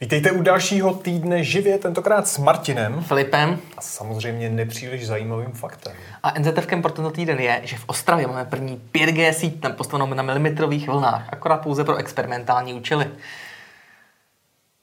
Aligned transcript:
Vítejte 0.00 0.30
u 0.30 0.42
dalšího 0.42 0.94
týdne 0.94 1.44
živě, 1.44 1.78
tentokrát 1.78 2.28
s 2.28 2.38
Martinem. 2.38 3.02
Filipem. 3.02 3.58
A 3.76 3.80
samozřejmě 3.80 4.50
nepříliš 4.50 5.06
zajímavým 5.06 5.52
faktem. 5.52 5.92
A 6.22 6.38
NZFkem 6.38 6.82
pro 6.82 6.92
tento 6.92 7.10
týden 7.10 7.40
je, 7.40 7.60
že 7.64 7.76
v 7.76 7.84
Ostravě 7.86 8.26
máme 8.26 8.44
první 8.44 8.82
5G 8.94 9.30
síť 9.30 9.60
tam 9.60 9.72
postavenou 9.72 10.14
na 10.14 10.22
milimetrových 10.22 10.88
vlnách, 10.88 11.28
akorát 11.32 11.56
pouze 11.56 11.84
pro 11.84 11.96
experimentální 11.96 12.74
účely. 12.74 13.06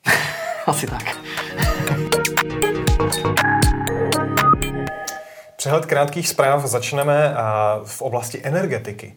Asi 0.65 0.88
tak. 0.88 1.18
Přehled 5.56 5.86
krátkých 5.86 6.30
zpráv 6.30 6.66
začneme 6.66 7.36
v 7.86 8.02
oblasti 8.02 8.42
energetiky 8.44 9.16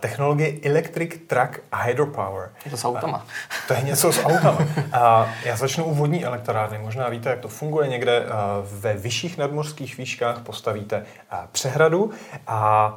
technologie 0.00 0.60
Electric 0.62 1.16
Truck 1.26 1.60
Hydropower. 1.84 2.50
Je 2.64 2.70
to 2.70 2.76
s 2.76 2.84
autama. 2.84 3.26
To 3.68 3.74
je 3.74 3.82
něco 3.82 4.12
s 4.12 4.24
autama. 4.24 4.58
A 4.92 5.28
já 5.44 5.56
začnu 5.56 5.84
u 5.84 5.94
vodní 5.94 6.24
elektrárny. 6.24 6.78
Možná 6.78 7.08
víte, 7.08 7.30
jak 7.30 7.38
to 7.38 7.48
funguje. 7.48 7.88
Někde 7.88 8.26
ve 8.62 8.94
vyšších 8.94 9.38
nadmořských 9.38 9.98
výškách 9.98 10.40
postavíte 10.40 11.04
přehradu 11.52 12.10
a 12.46 12.96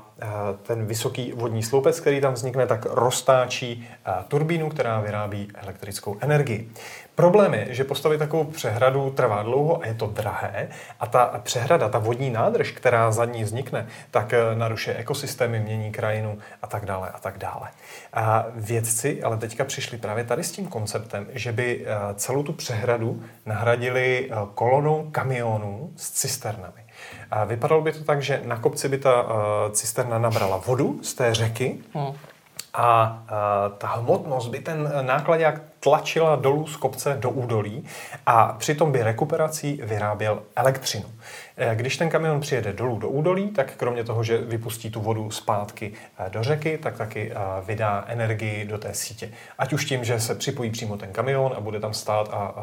ten 0.63 0.85
vysoký 0.85 1.31
vodní 1.35 1.63
sloupec, 1.63 1.99
který 1.99 2.21
tam 2.21 2.33
vznikne, 2.33 2.67
tak 2.67 2.85
roztáčí 2.85 3.87
turbínu, 4.27 4.69
která 4.69 4.99
vyrábí 4.99 5.47
elektrickou 5.55 6.17
energii. 6.21 6.69
Problém 7.15 7.53
je, 7.53 7.67
že 7.69 7.83
postavit 7.83 8.17
takovou 8.17 8.43
přehradu 8.43 9.09
trvá 9.09 9.43
dlouho 9.43 9.83
a 9.83 9.87
je 9.87 9.93
to 9.93 10.07
drahé 10.07 10.69
a 10.99 11.07
ta 11.07 11.41
přehrada, 11.43 11.89
ta 11.89 11.99
vodní 11.99 12.29
nádrž, 12.29 12.71
která 12.71 13.11
za 13.11 13.25
ní 13.25 13.43
vznikne, 13.43 13.87
tak 14.11 14.33
e, 14.33 14.55
narušuje 14.55 14.95
ekosystémy, 14.95 15.59
mění 15.59 15.91
krajinu 15.91 16.37
a 16.61 16.67
tak 16.67 16.85
dále 16.85 17.09
a 17.09 17.19
tak 17.19 17.37
dále. 17.37 17.69
A 18.13 18.45
vědci 18.55 19.23
ale 19.23 19.37
teďka 19.37 19.65
přišli 19.65 19.97
právě 19.97 20.23
tady 20.23 20.43
s 20.43 20.51
tím 20.51 20.67
konceptem, 20.67 21.27
že 21.33 21.51
by 21.51 21.85
e, 21.85 22.13
celou 22.15 22.43
tu 22.43 22.53
přehradu 22.53 23.23
nahradili 23.45 24.29
e, 24.31 24.35
kolonou 24.53 25.09
kamionů 25.11 25.91
s 25.95 26.11
cisternami. 26.11 26.82
A 27.33 27.43
vypadalo 27.49 27.81
by 27.81 27.91
to 27.91 28.03
tak, 28.05 28.21
že 28.21 28.41
na 28.45 28.61
kopci 28.61 28.89
by 28.89 28.97
ta 28.97 29.25
cisterna 29.71 30.21
nabrala 30.21 30.57
vodu 30.57 30.99
z 31.01 31.13
té 31.13 31.33
řeky, 31.33 31.81
hmm. 31.93 32.13
a 32.73 33.23
ta 33.77 33.87
hmotnost 33.87 34.49
by 34.49 34.59
ten 34.59 34.93
nákladák 35.01 35.72
tlačila 35.83 36.35
dolů 36.35 36.67
z 36.67 36.75
kopce 36.75 37.17
do 37.19 37.29
údolí 37.29 37.85
a 38.25 38.55
přitom 38.59 38.91
by 38.91 39.03
rekuperací 39.03 39.79
vyráběl 39.83 40.43
elektřinu. 40.55 41.05
Eh, 41.57 41.75
když 41.75 41.97
ten 41.97 42.09
kamion 42.09 42.39
přijede 42.39 42.73
dolů 42.73 42.97
do 42.97 43.09
údolí, 43.09 43.51
tak 43.51 43.75
kromě 43.77 44.03
toho, 44.03 44.23
že 44.23 44.37
vypustí 44.37 44.91
tu 44.91 45.01
vodu 45.01 45.31
zpátky 45.31 45.93
eh, 46.19 46.29
do 46.29 46.43
řeky, 46.43 46.77
tak 46.77 46.97
taky 46.97 47.31
eh, 47.31 47.35
vydá 47.65 48.05
energii 48.07 48.65
do 48.65 48.77
té 48.77 48.93
sítě. 48.93 49.31
Ať 49.57 49.73
už 49.73 49.85
tím, 49.85 50.03
že 50.03 50.19
se 50.19 50.35
připojí 50.35 50.71
přímo 50.71 50.97
ten 50.97 51.11
kamion 51.11 51.53
a 51.57 51.59
bude 51.59 51.79
tam 51.79 51.93
stát 51.93 52.29
a 52.31 52.55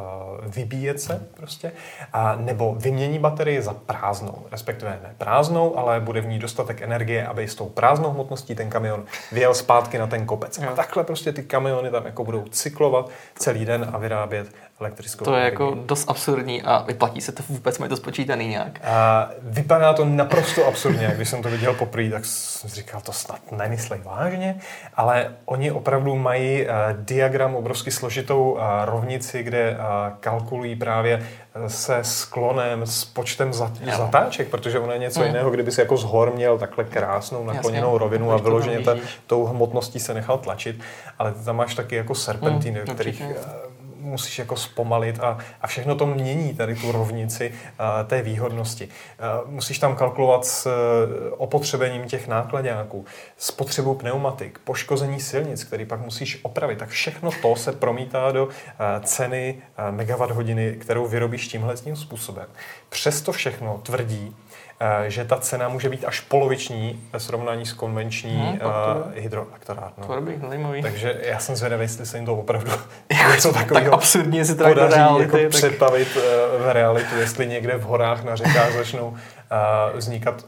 vybíjet 0.42 1.00
se 1.00 1.26
prostě, 1.34 1.72
a 2.12 2.36
nebo 2.36 2.74
vymění 2.74 3.18
baterii 3.18 3.62
za 3.62 3.74
prázdnou, 3.74 4.46
respektive 4.50 4.90
ne 5.02 5.14
prázdnou, 5.18 5.78
ale 5.78 6.00
bude 6.00 6.20
v 6.20 6.26
ní 6.26 6.38
dostatek 6.38 6.82
energie, 6.82 7.26
aby 7.26 7.48
s 7.48 7.54
tou 7.54 7.68
prázdnou 7.68 8.10
hmotností 8.10 8.54
ten 8.54 8.70
kamion 8.70 9.04
vyjel 9.32 9.54
zpátky 9.54 9.98
na 9.98 10.06
ten 10.06 10.26
kopec. 10.26 10.58
A 10.58 10.74
takhle 10.74 11.04
prostě 11.04 11.32
ty 11.32 11.42
kamiony 11.42 11.90
tam 11.90 12.06
jako 12.06 12.24
budou 12.24 12.44
cyklovat 12.50 13.09
celý 13.34 13.64
den 13.64 13.90
a 13.92 13.98
vyrábět 13.98 14.54
elektrickou 14.80 15.24
To 15.24 15.34
je 15.34 15.40
energii. 15.40 15.52
jako 15.52 15.78
dost 15.86 16.10
absurdní 16.10 16.62
a 16.62 16.82
vyplatí 16.82 17.20
se 17.20 17.32
to 17.32 17.42
vůbec, 17.48 17.78
mají 17.78 17.88
to 17.88 17.96
spočítaný 17.96 18.48
nějak. 18.48 18.80
A 18.84 19.30
vypadá 19.42 19.92
to 19.92 20.04
naprosto 20.04 20.66
absurdně. 20.66 21.12
Když 21.16 21.28
jsem 21.28 21.42
to 21.42 21.48
viděl 21.48 21.74
poprvé, 21.74 22.10
tak 22.10 22.24
jsem 22.24 22.70
říkal, 22.70 23.00
to 23.00 23.12
snad 23.12 23.52
nemyslej 23.52 24.00
vážně, 24.04 24.60
ale 24.94 25.34
oni 25.44 25.70
opravdu 25.70 26.16
mají 26.16 26.66
uh, 26.66 26.70
diagram, 26.94 27.54
obrovsky 27.54 27.90
složitou 27.90 28.50
uh, 28.50 28.60
rovnici, 28.84 29.42
kde 29.42 29.70
uh, 29.70 29.76
kalkulují 30.20 30.76
právě 30.76 31.26
se 31.66 31.98
sklonem, 32.02 32.86
s 32.86 33.04
počtem 33.04 33.52
zat, 33.52 33.72
zatáček, 33.96 34.48
protože 34.48 34.78
ono 34.78 34.92
je 34.92 34.98
něco 34.98 35.20
mm. 35.20 35.26
jiného, 35.26 35.50
kdyby 35.50 35.72
si 35.72 35.80
jako 35.80 35.96
z 35.96 36.04
hor 36.04 36.34
měl 36.34 36.58
takhle 36.58 36.84
krásnou 36.84 37.44
nakloněnou 37.44 37.86
Jasně. 37.86 37.98
rovinu 37.98 38.32
a 38.32 38.36
vyloženě 38.36 38.80
ta, 38.80 38.96
tou 39.26 39.44
hmotností 39.44 40.00
se 40.00 40.14
nechal 40.14 40.38
tlačit, 40.38 40.80
ale 41.18 41.32
ty 41.32 41.44
tam 41.44 41.56
máš 41.56 41.74
taky 41.74 41.96
jako 41.96 42.14
serpentíny, 42.14 42.80
mm, 42.80 42.94
kterých 42.94 43.22
musíš 44.00 44.38
jako 44.38 44.56
zpomalit 44.56 45.20
a, 45.20 45.38
a 45.60 45.66
všechno 45.66 45.94
to 45.94 46.06
mění 46.06 46.54
tady 46.54 46.74
tu 46.74 46.92
rovnici 46.92 47.52
uh, 47.54 48.06
té 48.06 48.22
výhodnosti. 48.22 48.88
Uh, 49.44 49.50
musíš 49.50 49.78
tam 49.78 49.96
kalkulovat 49.96 50.46
s 50.46 50.66
uh, 50.66 50.72
opotřebením 51.36 52.04
těch 52.04 52.28
nákladňáků, 52.28 53.04
spotřebu 53.36 53.94
pneumatik, 53.94 54.58
poškození 54.58 55.20
silnic, 55.20 55.64
který 55.64 55.84
pak 55.84 56.00
musíš 56.00 56.38
opravit. 56.42 56.78
Tak 56.78 56.88
všechno 56.88 57.30
to 57.42 57.56
se 57.56 57.72
promítá 57.72 58.32
do 58.32 58.44
uh, 58.44 58.50
ceny 59.04 59.62
uh, 59.78 59.94
megawatt 59.96 60.32
hodiny, 60.32 60.72
kterou 60.72 61.06
vyrobíš 61.06 61.48
tímhle 61.48 61.76
tím 61.76 61.96
způsobem. 61.96 62.46
Přesto 62.88 63.32
všechno 63.32 63.80
tvrdí, 63.82 64.36
Eh, 64.69 64.69
že 65.06 65.24
ta 65.24 65.36
cena 65.36 65.68
může 65.68 65.88
být 65.88 66.04
až 66.04 66.20
poloviční 66.20 67.08
ve 67.12 67.20
srovnání 67.20 67.66
s 67.66 67.72
konvenční 67.72 68.36
hmm, 68.36 68.52
uh, 68.52 69.12
hydroelektrárnou. 69.14 70.06
To 70.06 70.20
by 70.20 70.38
zajímavý. 70.48 70.82
Takže 70.82 71.20
já 71.22 71.38
jsem 71.38 71.56
zvědavý, 71.56 71.82
jestli 71.82 72.06
se 72.06 72.16
jim 72.16 72.26
to 72.26 72.36
opravdu 72.36 72.70
něco 73.34 73.52
takového 73.52 73.84
tak 73.84 73.92
absurdně 73.92 74.44
si 74.44 74.54
to 74.54 74.64
podaří 74.64 74.94
reality, 74.94 75.22
jako 75.22 75.36
tak... 75.36 75.48
přetavit 75.48 76.16
uh, 76.16 76.22
v 76.62 76.72
realitu, 76.72 77.16
jestli 77.16 77.46
někde 77.46 77.76
v 77.76 77.82
horách 77.82 78.24
na 78.24 78.36
řekách 78.36 78.72
začnou 78.72 79.08
uh, 79.08 79.16
vznikat 79.98 80.44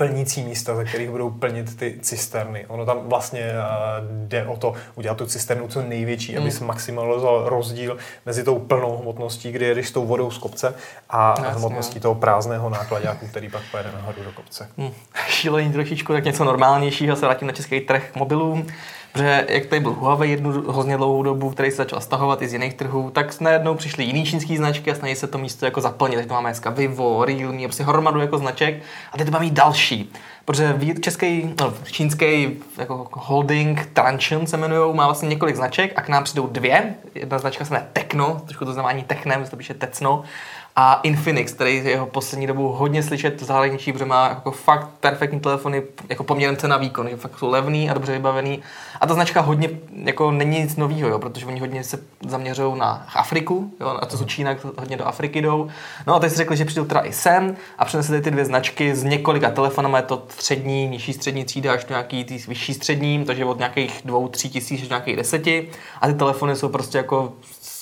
plnící 0.00 0.42
místa, 0.42 0.76
ze 0.76 0.84
kterých 0.84 1.10
budou 1.10 1.30
plnit 1.30 1.76
ty 1.76 1.98
cisterny. 2.02 2.66
Ono 2.68 2.86
tam 2.86 2.98
vlastně 3.04 3.52
uh, 3.52 4.28
jde 4.28 4.46
o 4.46 4.56
to 4.56 4.74
udělat 4.94 5.18
tu 5.18 5.26
cisternu 5.26 5.68
co 5.68 5.82
největší, 5.82 6.36
aby 6.36 6.50
se 6.50 6.64
maximalizoval 6.64 7.48
rozdíl 7.48 7.96
mezi 8.26 8.44
tou 8.44 8.58
plnou 8.58 8.96
hmotností, 8.96 9.52
kdy 9.52 9.64
jedeš 9.64 9.88
s 9.88 9.92
tou 9.92 10.06
vodou 10.06 10.30
z 10.30 10.38
kopce 10.38 10.74
a 11.10 11.34
Jasně. 11.38 11.58
hmotností 11.58 12.00
toho 12.00 12.14
prázdného 12.14 12.70
nákladňáku, 12.70 13.26
který 13.26 13.48
pak 13.48 13.62
pojede 13.70 13.90
nahoru 13.92 14.24
do 14.24 14.32
kopce. 14.32 14.68
Mm. 14.76 14.90
Šílení 15.28 15.72
trošičku 15.72 16.12
tak 16.12 16.24
něco 16.24 16.44
normálnějšího, 16.44 17.16
se 17.16 17.26
vrátím 17.26 17.48
na 17.48 17.54
český 17.54 17.80
trh 17.80 18.10
k 18.12 18.16
mobilům. 18.16 18.66
Protože 19.12 19.46
jak 19.48 19.66
tady 19.66 19.80
byl 19.80 19.92
Huawei 19.92 20.30
jednu 20.30 20.72
hrozně 20.72 20.96
dlouhou 20.96 21.22
dobu, 21.22 21.50
který 21.50 21.70
se 21.70 21.76
začal 21.76 22.00
stahovat 22.00 22.42
i 22.42 22.48
z 22.48 22.52
jiných 22.52 22.74
trhů, 22.74 23.10
tak 23.10 23.40
najednou 23.40 23.74
přišly 23.74 24.04
jiný 24.04 24.24
čínský 24.24 24.56
značky 24.56 24.90
a 24.90 24.94
snaží 24.94 25.14
se 25.14 25.26
to 25.26 25.38
místo 25.38 25.64
jako 25.64 25.80
zaplnit. 25.80 26.16
Teď 26.16 26.28
to 26.28 26.34
máme 26.34 26.48
dneska 26.48 26.70
Vivo, 26.70 27.24
Realme, 27.24 27.62
prostě 27.64 27.84
hromadu 27.84 28.20
jako 28.20 28.38
značek 28.38 28.82
a 29.12 29.18
teď 29.18 29.26
to 29.26 29.32
máme 29.32 29.50
další. 29.50 30.12
Protože 30.44 30.78
český, 31.00 31.54
no, 31.60 31.74
čínský 31.84 32.56
jako 32.78 33.08
holding 33.12 33.86
Transsion 33.92 34.46
se 34.46 34.56
jmenují, 34.56 34.94
má 34.94 35.06
vlastně 35.06 35.28
několik 35.28 35.56
značek 35.56 35.92
a 35.96 36.02
k 36.02 36.08
nám 36.08 36.24
přijdou 36.24 36.46
dvě. 36.46 36.94
Jedna 37.14 37.38
značka 37.38 37.64
se 37.64 37.74
jmenuje 37.74 37.90
Techno, 37.92 38.40
trošku 38.44 38.64
to 38.64 38.72
znamená 38.72 39.02
Technem, 39.06 39.44
to 39.44 39.56
píše 39.56 39.74
Tecno 39.74 40.22
a 40.76 41.00
Infinix, 41.02 41.52
který 41.52 41.76
je 41.76 41.82
jeho 41.82 42.06
poslední 42.06 42.46
dobu 42.46 42.68
hodně 42.68 43.02
slyšet 43.02 43.40
v 43.40 43.44
zahraničí, 43.44 43.92
protože 43.92 44.04
má 44.04 44.28
jako 44.28 44.50
fakt 44.50 44.88
perfektní 45.00 45.40
telefony, 45.40 45.82
jako 46.08 46.24
poměrem 46.24 46.56
cena 46.56 46.76
výkon, 46.76 47.08
fakt 47.16 47.38
jsou 47.38 47.50
levný 47.50 47.90
a 47.90 47.94
dobře 47.94 48.12
vybavený. 48.12 48.62
A 49.00 49.06
ta 49.06 49.14
značka 49.14 49.40
hodně, 49.40 49.70
jako 50.04 50.30
není 50.30 50.60
nic 50.60 50.76
nového, 50.76 51.08
jo, 51.08 51.18
protože 51.18 51.46
oni 51.46 51.60
hodně 51.60 51.84
se 51.84 51.98
zaměřují 52.28 52.78
na 52.78 53.06
Afriku, 53.14 53.72
jo, 53.80 53.98
a 54.00 54.06
to 54.06 54.18
jsou 54.18 54.24
Čína, 54.24 54.56
hodně 54.78 54.96
do 54.96 55.06
Afriky 55.06 55.42
jdou. 55.42 55.68
No 56.06 56.14
a 56.14 56.18
teď 56.18 56.30
si 56.30 56.36
řekli, 56.36 56.56
že 56.56 56.64
přijdou 56.64 56.84
teda 56.84 57.00
i 57.00 57.12
sem 57.12 57.56
a 57.78 57.84
přinesli 57.84 58.20
ty 58.20 58.30
dvě 58.30 58.44
značky 58.44 58.96
z 58.96 59.04
několika 59.04 59.50
telefonů, 59.50 59.96
je 59.96 60.02
to 60.02 60.22
střední, 60.28 60.88
nižší 60.88 61.12
střední 61.12 61.44
třída 61.44 61.72
až 61.72 61.84
do 61.84 61.88
nějaký 61.88 62.24
tý 62.24 62.38
vyšší 62.48 62.74
střední, 62.74 63.24
takže 63.24 63.44
od 63.44 63.58
nějakých 63.58 64.00
dvou, 64.04 64.28
tří 64.28 64.50
tisíc 64.50 64.82
až 64.82 64.88
do 64.88 64.94
nějakých 64.94 65.16
deseti. 65.16 65.68
A 66.00 66.06
ty 66.06 66.14
telefony 66.14 66.56
jsou 66.56 66.68
prostě 66.68 66.98
jako 66.98 67.32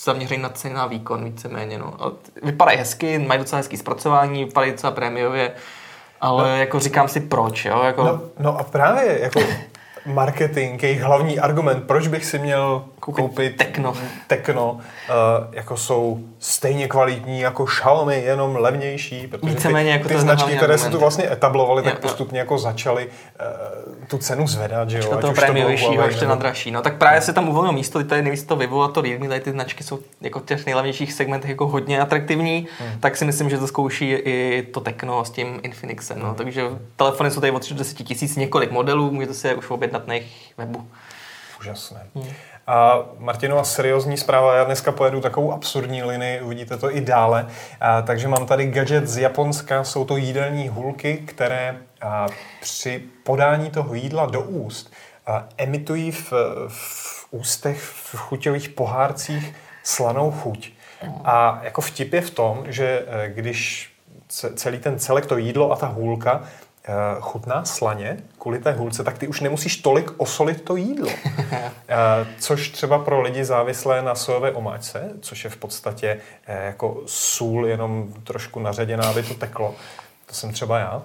zaměřený 0.05 0.43
na 0.43 0.49
cenu 0.49 0.75
na 0.75 0.87
výkon 0.87 1.25
víceméně. 1.25 1.79
No. 1.79 1.95
A 1.99 2.13
vypadají 2.43 2.79
hezky, 2.79 3.19
mají 3.19 3.41
docela 3.41 3.59
hezký 3.59 3.77
zpracování, 3.77 4.45
vypadají 4.45 4.73
docela 4.73 4.91
prémiově, 4.91 5.53
ale 6.21 6.49
no, 6.49 6.57
jako 6.57 6.81
říkám 6.81 7.09
si 7.09 7.21
proč, 7.21 7.65
jo? 7.65 7.83
Jako... 7.83 8.05
No, 8.05 8.21
no 8.39 8.59
a 8.59 8.65
právě 8.65 9.19
jako 9.23 9.41
marketing, 10.07 10.83
jejich 10.83 11.01
hlavní 11.01 11.39
argument, 11.39 11.87
proč 11.87 12.09
bych 12.09 12.25
si 12.25 12.39
měl 12.39 12.85
koupit, 13.13 13.35
koupit 13.35 13.57
Tekno, 13.57 13.95
tekno 14.27 14.73
uh, 14.73 14.81
jako 15.53 15.77
jsou 15.77 16.21
stejně 16.39 16.89
kvalitní 16.89 17.41
jako 17.41 17.65
Xiaomi, 17.65 18.23
jenom 18.23 18.57
levnější, 18.57 19.27
protože 19.27 19.55
Víceméně 19.55 19.93
ty, 19.93 19.99
jako 19.99 20.09
ty 20.09 20.21
značky, 20.21 20.57
které 20.57 20.79
se 20.79 20.91
tu 20.91 20.99
vlastně 20.99 21.33
etablovaly, 21.33 21.83
tak 21.83 21.99
postupně 21.99 22.39
jako 22.39 22.59
začaly 22.59 23.07
uh, 23.07 24.07
tu 24.09 24.19
cenu 24.19 24.47
zvedat, 24.47 24.91
že 24.91 24.99
jo? 24.99 25.13
Ať 25.13 25.21
toho 25.21 25.33
prémiovějšího 25.33 26.05
ještě 26.05 26.27
na 26.27 26.35
dražší. 26.35 26.71
No 26.71 26.83
tak 26.83 26.97
právě 26.97 27.21
se 27.21 27.33
tam 27.33 27.49
uvolnilo 27.49 27.73
místo, 27.73 28.05
tady 28.05 28.23
nejvíc 28.23 28.43
to 28.43 28.57
Vivo 28.57 28.83
a 28.83 28.89
to 28.89 29.01
Realme, 29.01 29.29
tady 29.29 29.41
ty 29.41 29.51
značky 29.51 29.85
jsou 29.85 29.99
jako 30.21 30.41
v 30.41 30.45
těch 30.45 30.67
nejlevnějších 30.67 31.13
segmentech 31.13 31.51
jako 31.51 31.67
hodně 31.67 32.01
atraktivní, 32.01 32.67
hmm. 32.79 33.01
tak 33.01 33.17
si 33.17 33.25
myslím, 33.25 33.51
že 33.51 33.59
to 33.59 33.67
zkouší 33.67 34.11
i 34.11 34.69
to 34.73 34.81
Tekno 34.81 35.25
s 35.25 35.31
tím 35.31 35.61
Infinixem. 35.63 36.19
No. 36.19 36.27
Hmm. 36.27 36.35
Takže 36.35 36.63
telefony 36.97 37.31
jsou 37.31 37.41
tady 37.41 37.53
od 37.53 37.61
30 37.61 37.97
tisíc, 37.97 38.37
několik 38.37 38.71
modelů, 38.71 39.11
můžete 39.11 39.35
si 39.35 39.49
je 39.49 39.55
už 39.55 39.71
objednat 39.71 40.07
na 40.07 40.15
jejich 40.15 40.53
webu. 40.59 40.89
Úžasné. 41.61 42.01
Hmm. 42.15 42.27
A 42.69 43.05
Martinova 43.19 43.65
seriózní 43.65 44.17
zpráva, 44.17 44.55
já 44.55 44.65
dneska 44.65 44.93
pojedu 44.93 45.21
takovou 45.21 45.53
absurdní 45.53 46.03
linii, 46.03 46.41
uvidíte 46.41 46.77
to 46.77 46.97
i 46.97 47.01
dále. 47.01 47.47
A, 47.81 48.03
takže 48.03 48.29
mám 48.29 48.47
tady 48.47 48.67
gadget 48.67 49.09
z 49.09 49.19
Japonska, 49.19 49.85
jsou 49.85 50.05
to 50.05 50.17
jídelní 50.17 50.69
hulky, 50.69 51.17
které 51.17 51.77
a, 52.01 52.27
při 52.61 53.03
podání 53.25 53.71
toho 53.71 53.95
jídla 53.95 54.27
do 54.27 54.41
úst 54.41 54.93
a, 55.27 55.49
emitují 55.57 56.11
v, 56.11 56.33
v 56.69 57.27
ústech, 57.31 57.81
v 57.81 58.17
chuťových 58.17 58.69
pohárcích 58.69 59.55
slanou 59.83 60.31
chuť. 60.31 60.73
A 61.25 61.61
jako 61.63 61.81
vtip 61.81 62.13
je 62.13 62.21
v 62.21 62.31
tom, 62.31 62.65
že 62.67 63.05
eh, 63.07 63.29
když 63.29 63.93
celý 64.55 64.79
ten 64.79 64.99
celek, 64.99 65.27
to 65.27 65.37
jídlo 65.37 65.73
a 65.73 65.77
ta 65.77 65.87
hůlka 65.87 66.43
chutná 67.21 67.65
slaně 67.65 68.17
kvůli 68.39 68.59
té 68.59 68.73
hůlce, 68.73 69.05
tak 69.05 69.19
ty 69.19 69.29
už 69.29 69.41
nemusíš 69.41 69.77
tolik 69.77 70.11
osolit 70.17 70.65
to 70.65 70.77
jídlo. 70.77 71.11
Eh, 71.91 72.27
což 72.39 72.69
třeba 72.69 72.99
pro 72.99 73.21
lidi 73.21 73.45
závislé 73.45 74.03
na 74.03 74.15
sojové 74.15 74.53
omáčce, 74.53 75.11
což 75.21 75.45
je 75.45 75.51
v 75.51 75.57
podstatě 75.57 76.21
jako 76.47 77.03
sůl 77.07 77.67
jenom 77.67 78.13
trošku 78.25 78.61
naředěná, 78.61 79.09
aby 79.09 79.23
to 79.23 79.35
teklo, 79.35 79.75
to 80.27 80.35
jsem 80.35 80.53
třeba 80.53 80.79
já, 80.79 81.03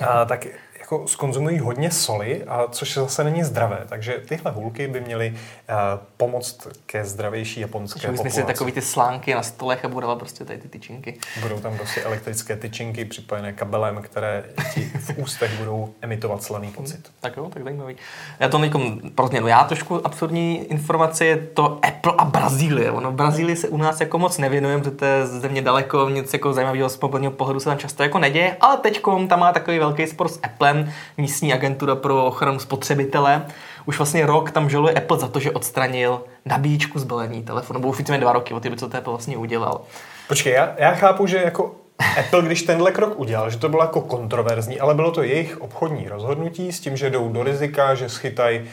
a, 0.00 0.24
tak 0.24 0.46
jako 0.86 1.08
skonzumují 1.08 1.58
hodně 1.58 1.90
soli, 1.90 2.44
a 2.44 2.66
což 2.70 2.94
zase 2.94 3.24
není 3.24 3.44
zdravé. 3.44 3.84
Takže 3.88 4.22
tyhle 4.28 4.50
hůlky 4.50 4.88
by 4.88 5.00
měly 5.00 5.30
uh, 5.30 5.74
pomoct 6.16 6.68
ke 6.86 7.04
zdravější 7.04 7.60
japonské 7.60 8.08
populaci. 8.08 8.30
si 8.30 8.42
takový 8.42 8.72
ty 8.72 8.82
slánky 8.82 9.34
na 9.34 9.42
stolech 9.42 9.84
a 9.84 9.88
budou 9.88 10.16
prostě 10.16 10.44
tady 10.44 10.58
ty 10.58 10.68
tyčinky. 10.68 11.18
Budou 11.42 11.60
tam 11.60 11.76
prostě 11.76 12.02
elektrické 12.02 12.56
tyčinky 12.56 13.04
připojené 13.04 13.52
kabelem, 13.52 14.02
které 14.02 14.44
ti 14.74 14.80
v 14.98 15.18
ústech 15.18 15.58
budou 15.58 15.94
emitovat 16.00 16.42
slaný 16.42 16.70
pocit. 16.70 16.94
Hmm, 16.94 17.14
tak 17.20 17.36
jo, 17.36 17.50
tak 17.52 17.64
zajímavý. 17.64 17.96
Já 18.40 18.48
to 18.48 18.58
nejkom 18.58 19.00
pro 19.14 19.26
změnu. 19.26 19.46
Já 19.46 19.64
trošku 19.64 20.06
absurdní 20.06 20.64
informace 20.64 21.24
je 21.24 21.36
to 21.36 21.78
Apple 21.82 22.12
a 22.18 22.24
Brazílie. 22.24 22.90
Ono 22.90 23.12
v 23.12 23.14
Brazílii 23.14 23.56
se 23.56 23.68
u 23.68 23.76
nás 23.76 24.00
jako 24.00 24.18
moc 24.18 24.38
nevěnujeme, 24.38 24.82
protože 24.82 24.96
to 24.96 25.04
je 25.04 25.26
země 25.26 25.62
daleko, 25.62 26.08
nic 26.08 26.32
jako 26.32 26.52
zajímavého 26.52 26.88
z 26.88 26.96
pohledu 27.30 27.60
se 27.60 27.64
tam 27.64 27.78
často 27.78 28.02
jako 28.02 28.18
neděje, 28.18 28.56
ale 28.60 28.76
teď 28.76 29.00
tam 29.28 29.40
má 29.40 29.52
takový 29.52 29.78
velký 29.78 30.06
spor 30.06 30.28
s 30.28 30.40
Apple 30.42 30.75
Apple, 30.78 30.92
místní 31.16 31.52
agentura 31.52 31.94
pro 31.94 32.26
ochranu 32.26 32.58
spotřebitele, 32.58 33.46
už 33.86 33.98
vlastně 33.98 34.26
rok 34.26 34.50
tam 34.50 34.70
žaluje 34.70 34.94
Apple 34.94 35.18
za 35.18 35.28
to, 35.28 35.40
že 35.40 35.50
odstranil 35.50 36.22
nabíječku 36.44 36.98
zbalení 36.98 37.42
telefonu, 37.42 37.78
nebo 37.78 37.88
už 37.88 37.98
víceméně 37.98 38.20
dva 38.20 38.32
roky 38.32 38.54
od 38.54 38.62
té, 38.62 38.76
co 38.76 38.88
to 38.88 38.98
Apple 38.98 39.12
vlastně 39.12 39.36
udělal. 39.36 39.80
Počkej, 40.28 40.52
já, 40.52 40.74
já 40.78 40.94
chápu, 40.94 41.26
že 41.26 41.36
jako 41.36 41.74
Apple, 42.18 42.42
když 42.42 42.62
tenhle 42.62 42.92
krok 42.92 43.18
udělal, 43.18 43.50
že 43.50 43.58
to 43.58 43.68
bylo 43.68 43.82
jako 43.82 44.00
kontroverzní, 44.00 44.80
ale 44.80 44.94
bylo 44.94 45.10
to 45.10 45.22
jejich 45.22 45.60
obchodní 45.60 46.08
rozhodnutí 46.08 46.72
s 46.72 46.80
tím, 46.80 46.96
že 46.96 47.10
jdou 47.10 47.28
do 47.28 47.42
rizika, 47.42 47.94
že 47.94 48.08
schytají 48.08 48.60
uh, 48.60 48.66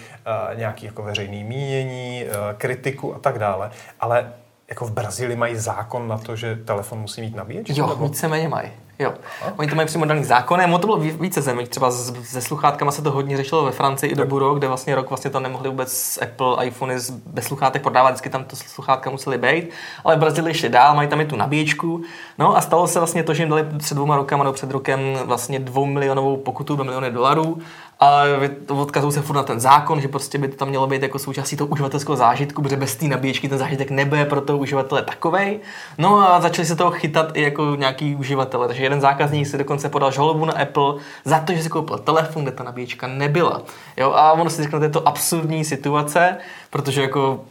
nějaký 0.58 0.86
jako 0.86 1.04
veřejný 1.04 1.44
mínění, 1.44 2.24
uh, 2.26 2.58
kritiku 2.58 3.16
a 3.16 3.20
tak 3.20 3.40
dále. 3.40 3.72
Ale 4.00 4.34
jako 4.70 4.86
v 4.86 4.92
Brazílii 4.92 5.36
mají 5.36 5.56
zákon 5.56 6.08
na 6.08 6.18
to, 6.18 6.36
že 6.36 6.56
telefon 6.56 7.00
musí 7.00 7.22
mít 7.22 7.36
nabíječ? 7.36 7.70
Jo, 7.70 7.96
víceméně 7.96 8.48
mají. 8.48 8.70
Jo. 9.00 9.14
Oni 9.58 9.70
to 9.70 9.76
mají 9.76 9.88
přímo 9.88 10.06
daný 10.06 10.24
zákonem, 10.24 10.72
to 10.72 10.88
bylo 10.88 10.98
více 10.98 11.42
zemí, 11.42 11.68
třeba 11.68 11.92
se 12.24 12.42
sluchátkama 12.42 12.92
se 12.92 13.02
to 13.02 13.12
hodně 13.12 13.38
řešilo 13.38 13.66
ve 13.66 13.72
Francii 13.72 14.12
i 14.12 14.16
do 14.16 14.26
Buro, 14.26 14.54
kde 14.54 14.68
vlastně 14.68 14.96
rok 14.96 15.10
vlastně 15.10 15.32
to 15.32 15.40
nemohli 15.40 15.70
vůbec 15.70 16.20
Apple 16.22 16.66
iPhony 16.66 16.96
bez 17.26 17.46
sluchátek 17.46 17.82
prodávat, 17.82 18.10
vždycky 18.10 18.30
tam 18.30 18.44
to 18.44 18.56
sluchátka 18.56 19.10
museli 19.10 19.38
být, 19.38 19.70
ale 20.04 20.16
v 20.16 20.20
Brazílii 20.20 20.54
šli 20.54 20.70
dál, 20.70 20.96
mají 20.96 21.10
tam 21.10 21.22
i 21.22 21.26
tu 21.26 21.36
nabíječku. 21.36 22.02
No 22.38 22.58
a 22.58 22.62
stalo 22.62 22.88
se 22.88 23.00
vlastně 23.00 23.24
to, 23.24 23.34
že 23.34 23.44
jim 23.44 23.50
dali 23.50 23.66
před 23.78 23.96
dvěma 23.96 24.16
rokama 24.16 24.44
nebo 24.44 24.54
před 24.54 24.72
rokem 24.72 25.00
vlastně 25.26 25.60
dvou 25.60 25.86
milionovou 25.86 26.38
pokutu, 26.38 26.76
do 26.76 26.84
miliony 26.84 27.12
dolarů 27.12 27.58
a 28.00 28.24
odkazují 28.68 29.14
se 29.14 29.22
furt 29.22 29.36
na 29.36 29.44
ten 29.44 29.60
zákon, 29.60 30.02
že 30.02 30.08
prostě 30.08 30.38
by 30.38 30.48
to 30.48 30.56
tam 30.56 30.70
mělo 30.70 30.88
být 30.88 31.02
jako 31.02 31.20
součástí 31.20 31.56
toho 31.58 31.68
uživatelského 31.68 32.16
zážitku, 32.16 32.62
protože 32.62 32.78
bez 32.78 32.96
té 32.96 33.06
nabíječky 33.06 33.50
ten 33.50 33.58
zážitek 33.58 33.92
nebude 33.92 34.26
pro 34.26 34.42
toho 34.42 34.60
uživatele 34.60 35.02
takovej. 35.02 35.60
No 35.98 36.32
a 36.32 36.42
začali 36.42 36.66
se 36.66 36.76
toho 36.76 36.92
chytat 36.92 37.38
i 37.38 37.42
jako 37.42 37.76
nějaký 37.76 38.16
uživatele. 38.16 38.68
Takže 38.68 38.84
jeden 38.84 39.02
zákazník 39.02 39.48
si 39.48 39.58
dokonce 39.58 39.90
podal 39.90 40.12
žalobu 40.12 40.46
na 40.46 40.54
Apple 40.54 40.96
za 41.26 41.40
to, 41.40 41.54
že 41.54 41.64
si 41.64 41.70
koupil 41.70 41.98
telefon, 41.98 42.44
kde 42.44 42.52
ta 42.52 42.64
nabíječka 42.64 43.08
nebyla. 43.08 43.62
Jo, 43.98 44.12
a 44.12 44.32
ono 44.32 44.50
si 44.50 44.64
řekne, 44.64 44.80
že 44.80 44.86
je 44.86 44.90
to 44.90 45.08
absurdní 45.08 45.66
situace, 45.66 46.38
protože 46.70 47.02
jako 47.02 47.46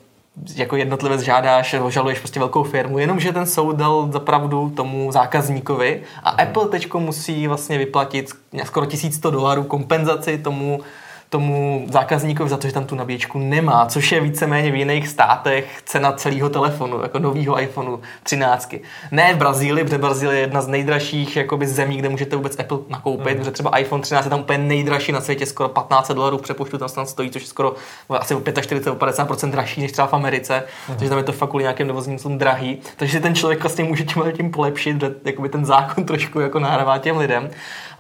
jako 0.55 0.76
jednotlivec 0.76 1.20
žádáš, 1.20 1.75
žaluješ 1.88 2.19
prostě 2.19 2.40
velkou 2.40 2.62
firmu, 2.62 2.99
jenomže 2.99 3.32
ten 3.32 3.46
soud 3.46 3.76
dal 3.76 4.08
zapravdu 4.12 4.70
tomu 4.70 5.12
zákazníkovi 5.12 6.02
a 6.23 6.31
Apple 6.31 6.69
teď 6.69 6.94
musí 6.94 7.46
vlastně 7.46 7.79
vyplatit 7.79 8.31
skoro 8.64 8.87
1100 8.87 9.31
dolarů 9.31 9.64
kompenzaci 9.64 10.38
tomu 10.38 10.81
tomu 11.32 11.87
zákazníkovi 11.90 12.50
za 12.50 12.56
to, 12.56 12.67
že 12.67 12.73
tam 12.73 12.84
tu 12.84 12.94
nabíječku 12.94 13.38
nemá, 13.38 13.87
což 13.87 14.12
je 14.12 14.20
víceméně 14.20 14.70
v 14.70 14.75
jiných 14.75 15.08
státech 15.08 15.82
cena 15.84 16.12
celého 16.12 16.50
telefonu, 16.50 17.02
jako 17.02 17.19
nového 17.19 17.62
iPhoneu 17.62 18.00
13. 18.23 18.75
Ne 19.11 19.34
v 19.34 19.37
Brazílii, 19.37 19.84
protože 19.84 19.99
Brazílie 19.99 20.37
je 20.37 20.40
jedna 20.40 20.62
z 20.62 20.69
nejdražších 20.69 21.37
jakoby, 21.37 21.67
zemí, 21.67 21.96
kde 21.96 22.08
můžete 22.08 22.37
vůbec 22.37 22.58
Apple 22.58 22.79
nakoupit, 22.88 23.32
mm. 23.32 23.38
protože 23.38 23.50
třeba 23.50 23.79
iPhone 23.79 24.02
13 24.02 24.25
je 24.25 24.31
tam 24.31 24.40
úplně 24.40 24.58
nejdražší 24.58 25.12
na 25.12 25.20
světě, 25.20 25.46
skoro 25.46 25.69
15 25.69 26.11
dolarů 26.11 26.38
v 26.38 26.43
přepočtu 26.43 26.79
tam, 26.79 26.88
tam 26.88 27.06
stojí, 27.06 27.31
což 27.31 27.43
je 27.43 27.49
skoro 27.49 27.75
asi 28.08 28.34
o 28.34 28.40
45 28.62 28.94
50% 28.94 29.50
dražší 29.50 29.81
než 29.81 29.93
třeba 29.93 30.06
v 30.08 30.14
Americe, 30.14 30.62
mm. 30.88 30.96
takže 30.96 31.08
tam 31.08 31.19
je 31.19 31.25
to 31.25 31.32
fakt 31.32 31.49
kvůli 31.49 31.64
nějakým 31.64 31.88
dovozníkům 31.88 32.38
drahý. 32.38 32.79
Takže 32.96 33.20
ten 33.20 33.34
člověk 33.34 33.62
vlastně 33.62 33.84
může 33.84 34.05
tím, 34.05 34.23
tím 34.37 34.50
polepšit, 34.50 35.00
že 35.00 35.14
jakoby 35.25 35.49
ten 35.49 35.64
zákon 35.64 36.05
trošku 36.05 36.40
jako 36.40 36.58
nahrává 36.58 36.99
těm 36.99 37.17
lidem 37.17 37.50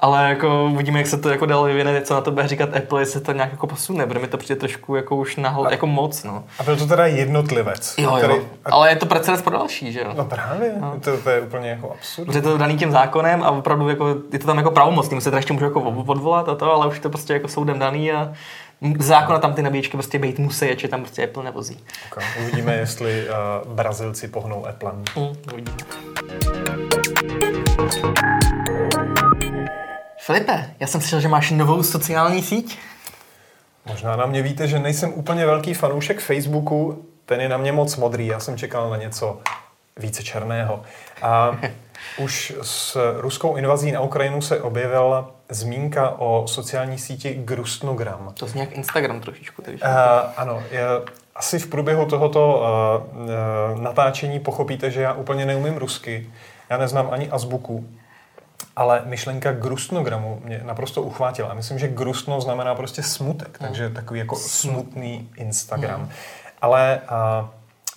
ale 0.02 0.28
jako 0.28 0.68
uvidíme, 0.72 0.98
jak 0.98 1.06
se 1.06 1.18
to 1.18 1.28
jako 1.28 1.46
dál 1.46 1.64
vyvine, 1.64 2.00
co 2.00 2.14
na 2.14 2.20
to 2.20 2.30
bude 2.30 2.48
říkat 2.48 2.76
Apple, 2.76 3.02
jestli 3.02 3.20
to 3.22 3.32
nějak 3.32 3.50
jako 3.50 3.66
posune, 3.66 4.06
protože 4.06 4.18
mi 4.18 4.26
to 4.26 4.38
přijde 4.38 4.60
trošku 4.60 4.96
jako 4.96 5.16
už 5.16 5.36
nahl, 5.36 5.66
jako 5.70 5.86
moc, 5.86 6.24
no. 6.24 6.44
A 6.58 6.62
byl 6.62 6.76
to 6.76 6.86
teda 6.86 7.06
jednotlivec. 7.06 7.94
Jo, 7.98 8.14
který... 8.18 8.34
jo. 8.34 8.42
Ale 8.64 8.88
je 8.88 8.96
to 8.96 9.06
precedens 9.06 9.42
pro 9.42 9.58
další, 9.58 9.92
že 9.92 10.00
jo? 10.00 10.12
No 10.16 10.24
právě, 10.24 10.72
no. 10.80 11.00
To, 11.00 11.16
to, 11.16 11.30
je 11.30 11.40
úplně 11.40 11.70
jako 11.70 11.90
absurd. 11.90 12.26
Protože 12.26 12.42
to 12.42 12.58
daný 12.58 12.76
tím 12.76 12.92
zákonem 12.92 13.42
a 13.42 13.50
opravdu 13.50 13.88
jako, 13.88 14.08
je 14.32 14.38
to 14.38 14.46
tam 14.46 14.56
jako 14.56 14.70
pravomocný, 14.70 15.20
se 15.20 15.30
to 15.30 15.36
ještě 15.36 15.52
může 15.52 15.64
jako 15.64 15.80
odvolat 15.80 16.48
a 16.48 16.54
to, 16.54 16.72
ale 16.72 16.86
už 16.86 16.98
to 16.98 17.10
prostě 17.10 17.32
jako 17.32 17.48
soudem 17.48 17.78
daný 17.78 18.12
a 18.12 18.32
zákona 18.98 19.38
tam 19.38 19.54
ty 19.54 19.62
nabíječky 19.62 19.96
prostě 19.96 20.18
být 20.18 20.38
musí, 20.38 20.70
ať 20.70 20.88
tam 20.88 21.00
prostě 21.00 21.24
Apple 21.24 21.44
nevozí. 21.44 21.80
Okay. 22.12 22.24
Uvidíme, 22.42 22.74
jestli 22.74 23.26
uh, 23.28 23.72
Brazilci 23.72 24.28
pohnou 24.28 24.66
Applem. 24.66 25.04
Mm, 25.16 25.36
uvidíme. 25.52 25.76
Filipe, 30.18 30.70
já 30.80 30.86
jsem 30.86 31.00
slyšel, 31.00 31.20
že 31.20 31.28
máš 31.28 31.50
novou 31.50 31.82
sociální 31.82 32.42
síť. 32.42 32.78
Možná 33.86 34.16
na 34.16 34.26
mě 34.26 34.42
víte, 34.42 34.68
že 34.68 34.78
nejsem 34.78 35.12
úplně 35.14 35.46
velký 35.46 35.74
fanoušek 35.74 36.20
Facebooku, 36.20 37.04
ten 37.26 37.40
je 37.40 37.48
na 37.48 37.56
mě 37.56 37.72
moc 37.72 37.96
modrý, 37.96 38.26
já 38.26 38.40
jsem 38.40 38.56
čekal 38.56 38.90
na 38.90 38.96
něco 38.96 39.40
více 39.96 40.22
černého. 40.22 40.82
A 41.22 41.58
už 42.18 42.54
s 42.62 42.96
ruskou 43.20 43.56
invazí 43.56 43.92
na 43.92 44.00
Ukrajinu 44.00 44.42
se 44.42 44.62
objevila 44.62 45.30
zmínka 45.48 46.10
o 46.18 46.44
sociální 46.48 46.98
síti 46.98 47.34
Grustnogram. 47.44 48.32
To 48.34 48.46
zní 48.46 48.60
jak 48.60 48.72
Instagram 48.72 49.20
trošičku. 49.20 49.62
Uh, 49.62 49.78
ano, 50.36 50.62
je, 50.70 50.82
asi 51.36 51.58
v 51.58 51.66
průběhu 51.66 52.06
tohoto 52.06 52.62
uh, 53.14 53.20
uh, 53.20 53.80
natáčení 53.80 54.40
pochopíte, 54.40 54.90
že 54.90 55.02
já 55.02 55.12
úplně 55.12 55.46
neumím 55.46 55.76
rusky. 55.76 56.30
Já 56.70 56.76
neznám 56.76 57.08
ani 57.10 57.30
azbuku, 57.30 57.88
ale 58.76 59.02
myšlenka 59.04 59.52
grustnogramu 59.52 60.40
mě 60.44 60.60
naprosto 60.64 61.02
uchvátila. 61.02 61.48
A 61.48 61.54
myslím, 61.54 61.78
že 61.78 61.88
grustno 61.88 62.40
znamená 62.40 62.74
prostě 62.74 63.02
smutek, 63.02 63.60
mm. 63.60 63.66
takže 63.66 63.90
takový 63.90 64.20
jako 64.20 64.36
smutný 64.36 65.30
Instagram. 65.36 66.00
Mm. 66.00 66.08
Ale 66.60 67.00
a, 67.08 67.50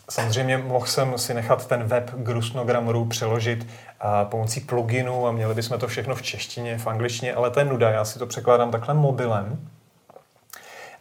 samozřejmě 0.10 0.57
mohl 0.57 0.86
jsem 0.86 1.17
si 1.17 1.34
nechat 1.34 1.67
ten 1.67 1.84
web 1.84 2.12
grustnogram.ru 2.15 3.05
přeložit 3.05 3.67
a, 4.00 4.25
pomocí 4.25 4.60
pluginu 4.60 5.27
a 5.27 5.31
měli 5.31 5.53
bychom 5.53 5.79
to 5.79 5.88
všechno 5.88 6.15
v 6.15 6.22
češtině, 6.22 6.77
v 6.77 6.88
angličtině, 6.88 7.34
ale 7.34 7.50
to 7.50 7.60
je 7.60 7.65
nuda, 7.65 7.89
já 7.89 8.05
si 8.05 8.19
to 8.19 8.27
překládám 8.27 8.72
takhle 8.72 8.93
mobilem. 8.93 9.69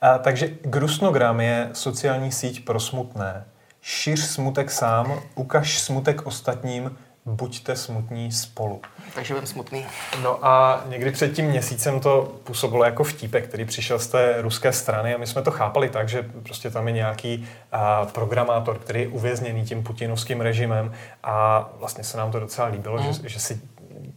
A, 0.01 0.19
takže 0.19 0.49
grustnogram 0.63 1.41
je 1.41 1.71
sociální 1.73 2.33
síť 2.33 2.65
pro 2.65 2.81
smutné. 2.81 3.45
Šiř 3.81 4.21
smutek 4.21 4.71
sám, 4.71 5.21
ukaž 5.35 5.79
smutek 5.79 6.27
ostatním, 6.27 6.97
buďte 7.27 7.77
smutní 7.77 8.33
spolu. 8.33 8.81
Takže 9.15 9.35
budeme 9.35 9.47
smutný. 9.47 9.87
No 10.23 10.47
a 10.47 10.85
někdy 10.89 11.11
před 11.11 11.33
tím 11.33 11.47
měsícem 11.47 12.01
to 12.01 12.33
působilo 12.45 12.85
jako 12.85 13.05
vtípek, 13.05 13.49
který 13.49 13.65
přišel 13.65 13.99
z 13.99 14.07
té 14.07 14.35
ruské 14.43 14.73
strany 14.73 15.15
a 15.15 15.19
my 15.19 15.27
jsme 15.27 15.43
to 15.43 15.51
chápali 15.51 15.89
tak, 15.89 16.09
že 16.09 16.23
prostě 16.43 16.71
tam 16.71 16.89
je 16.89 16.95
nějaký 16.95 17.49
a, 17.73 18.07
programátor, 18.07 18.79
který 18.79 19.01
je 19.01 19.09
uvězněný 19.09 19.65
tím 19.65 19.83
putinovským 19.83 20.41
režimem 20.41 20.93
a 21.23 21.69
vlastně 21.79 22.05
se 22.05 22.17
nám 22.17 22.33
to 22.33 22.41
docela 22.41 22.69
líbilo, 22.69 23.03
mm. 23.03 23.13
že, 23.13 23.29
že 23.29 23.41
si 23.41 23.61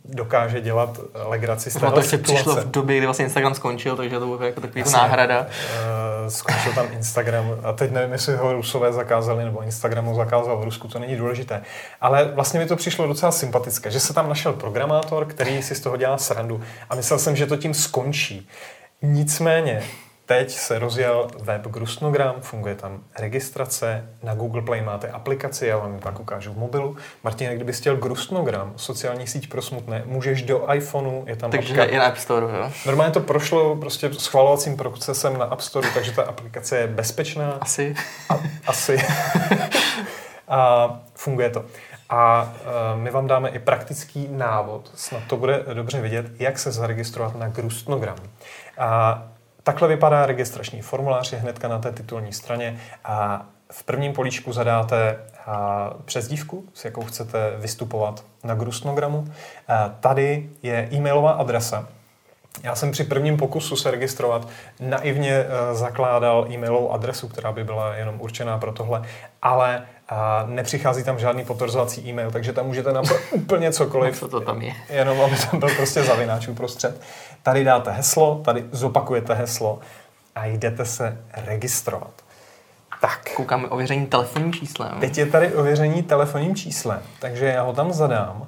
dokáže 0.10 0.62
dělat 0.62 1.00
legraci 1.14 1.72
z 1.72 1.74
téhle 1.74 1.92
to 1.92 2.02
situace. 2.02 2.34
přišlo 2.34 2.56
v 2.56 2.72
době, 2.72 2.98
kdy 2.98 3.06
vlastně 3.06 3.26
Instagram 3.26 3.54
skončil, 3.54 3.96
takže 3.96 4.20
to 4.20 4.26
bylo 4.26 4.44
jako 4.44 4.62
takový 4.62 4.80
Jasně, 4.80 4.98
náhrada. 4.98 5.40
Uh, 5.40 6.30
skončil 6.30 6.74
tam 6.74 6.88
Instagram 6.92 7.46
a 7.64 7.74
teď 7.74 7.92
nevím, 7.92 8.12
jestli 8.12 8.36
ho 8.36 8.54
Rusové 8.54 8.94
zakázali 8.94 9.46
nebo 9.46 9.64
Instagram 9.64 10.06
ho 10.06 10.16
zakázal 10.16 10.58
v 10.58 10.64
Rusku, 10.64 10.88
to 10.88 11.00
není 11.00 11.16
důležité. 11.16 11.62
Ale 12.02 12.26
vlastně 12.26 12.60
mi 12.60 12.66
to 12.66 12.76
přišlo 12.76 13.08
docela 13.08 13.32
sympatické, 13.32 13.92
že 13.92 14.00
se 14.00 14.14
tam 14.14 14.30
našel 14.30 14.54
programátor, 14.54 15.26
který 15.26 15.64
si 15.64 15.76
z 15.76 15.80
toho 15.80 15.98
dělá 15.98 16.18
srandu 16.18 16.62
a 16.90 16.96
myslel 16.96 17.20
jsem, 17.20 17.36
že 17.36 17.46
to 17.46 17.58
tím 17.58 17.74
skončí. 17.74 18.48
Nicméně 19.02 19.84
Teď 20.28 20.52
se 20.52 20.80
rozjel 20.80 21.28
web 21.40 21.62
Grustnogram, 21.68 22.36
funguje 22.42 22.76
tam 22.76 23.04
registrace, 23.20 24.10
na 24.24 24.36
Google 24.36 24.62
Play 24.62 24.82
máte 24.82 25.08
aplikaci, 25.08 25.68
já 25.68 25.78
vám 25.78 25.94
ji 25.94 26.00
pak 26.00 26.20
ukážu 26.20 26.54
v 26.54 26.58
mobilu. 26.58 26.98
Martin, 27.24 27.50
kdyby 27.56 27.74
chtěl 27.74 27.96
Grustnogram, 27.96 28.74
sociální 28.76 29.28
síť 29.28 29.50
pro 29.50 29.62
smutné, 29.62 30.04
můžeš 30.06 30.42
do 30.42 30.74
iPhoneu, 30.74 31.24
je 31.28 31.36
tam 31.36 31.52
Takže 31.52 31.74
apka. 31.74 31.84
i 31.84 31.98
na 31.98 32.06
App 32.06 32.18
Store, 32.18 32.46
jo? 32.58 32.72
Normálně 32.86 33.14
to 33.14 33.20
prošlo 33.20 33.76
prostě 33.76 34.14
schvalovacím 34.14 34.78
procesem 34.78 35.38
na 35.38 35.46
App 35.46 35.62
Store, 35.62 35.90
takže 35.94 36.12
ta 36.12 36.24
aplikace 36.24 36.78
je 36.78 36.88
bezpečná. 36.88 37.58
Asi. 37.62 37.96
A, 38.30 38.40
asi. 38.68 38.98
A 40.48 41.00
funguje 41.16 41.50
to. 41.50 41.66
A 42.10 42.54
e, 42.94 42.98
my 42.98 43.12
vám 43.12 43.28
dáme 43.28 43.50
i 43.50 43.60
praktický 43.60 44.28
návod, 44.32 44.92
snad 44.96 45.24
to 45.28 45.38
bude 45.38 45.64
dobře 45.74 46.02
vidět, 46.02 46.26
jak 46.40 46.60
se 46.60 46.72
zaregistrovat 46.72 47.36
na 47.36 47.48
Grustnogram. 47.48 48.18
A 48.78 49.24
takhle 49.68 49.88
vypadá 49.88 50.26
registrační 50.26 50.82
formulář, 50.82 51.34
je 51.34 51.40
hnedka 51.40 51.68
na 51.68 51.80
té 51.80 51.92
titulní 51.92 52.34
straně 52.34 52.80
a 53.04 53.46
v 53.72 53.84
prvním 53.84 54.14
políčku 54.14 54.54
zadáte 54.54 55.20
přezdívku, 56.06 56.66
s 56.74 56.86
jakou 56.86 57.04
chcete 57.04 57.54
vystupovat 57.58 58.26
na 58.44 58.56
Grustnogramu. 58.56 59.28
Tady 60.00 60.50
je 60.64 60.90
e-mailová 60.92 61.32
adresa, 61.32 61.88
já 62.64 62.76
jsem 62.76 62.92
při 62.92 63.04
prvním 63.04 63.38
pokusu 63.38 63.76
se 63.76 63.92
registrovat 63.92 64.48
naivně 64.80 65.32
eh, 65.32 65.76
zakládal 65.76 66.48
e-mailovou 66.50 66.92
adresu, 66.92 67.28
která 67.28 67.52
by 67.52 67.64
byla 67.64 67.96
jenom 67.96 68.16
určená 68.22 68.58
pro 68.58 68.72
tohle, 68.72 69.02
ale 69.42 69.86
a 70.10 70.44
eh, 70.44 70.52
nepřichází 70.52 71.04
tam 71.04 71.20
žádný 71.20 71.46
potvrzovací 71.46 72.10
e-mail, 72.10 72.32
takže 72.32 72.54
tam 72.54 72.66
můžete 72.66 72.94
napsat 72.94 73.18
úplně 73.32 73.72
cokoliv. 73.74 74.20
Co 74.20 74.28
to 74.28 74.42
tam 74.42 74.62
je? 74.62 74.74
Jenom, 74.90 75.22
aby 75.22 75.36
tam 75.52 75.60
byl 75.60 75.70
prostě 75.76 76.04
zavináč 76.04 76.48
uprostřed. 76.48 77.02
Tady 77.44 77.64
dáte 77.64 77.92
heslo, 77.92 78.42
tady 78.46 78.66
zopakujete 78.72 79.34
heslo 79.34 79.80
a 80.36 80.46
jdete 80.46 80.86
se 80.86 81.18
registrovat. 81.34 82.12
Tak. 83.02 83.34
Koukáme 83.36 83.68
ověření 83.68 84.06
telefonním 84.06 84.54
číslem. 84.54 85.00
Teď 85.00 85.18
je 85.18 85.26
tady 85.26 85.54
ověření 85.54 86.04
telefonním 86.04 86.56
číslem, 86.56 87.02
takže 87.20 87.46
já 87.46 87.62
ho 87.62 87.74
tam 87.74 87.94
zadám. 87.94 88.48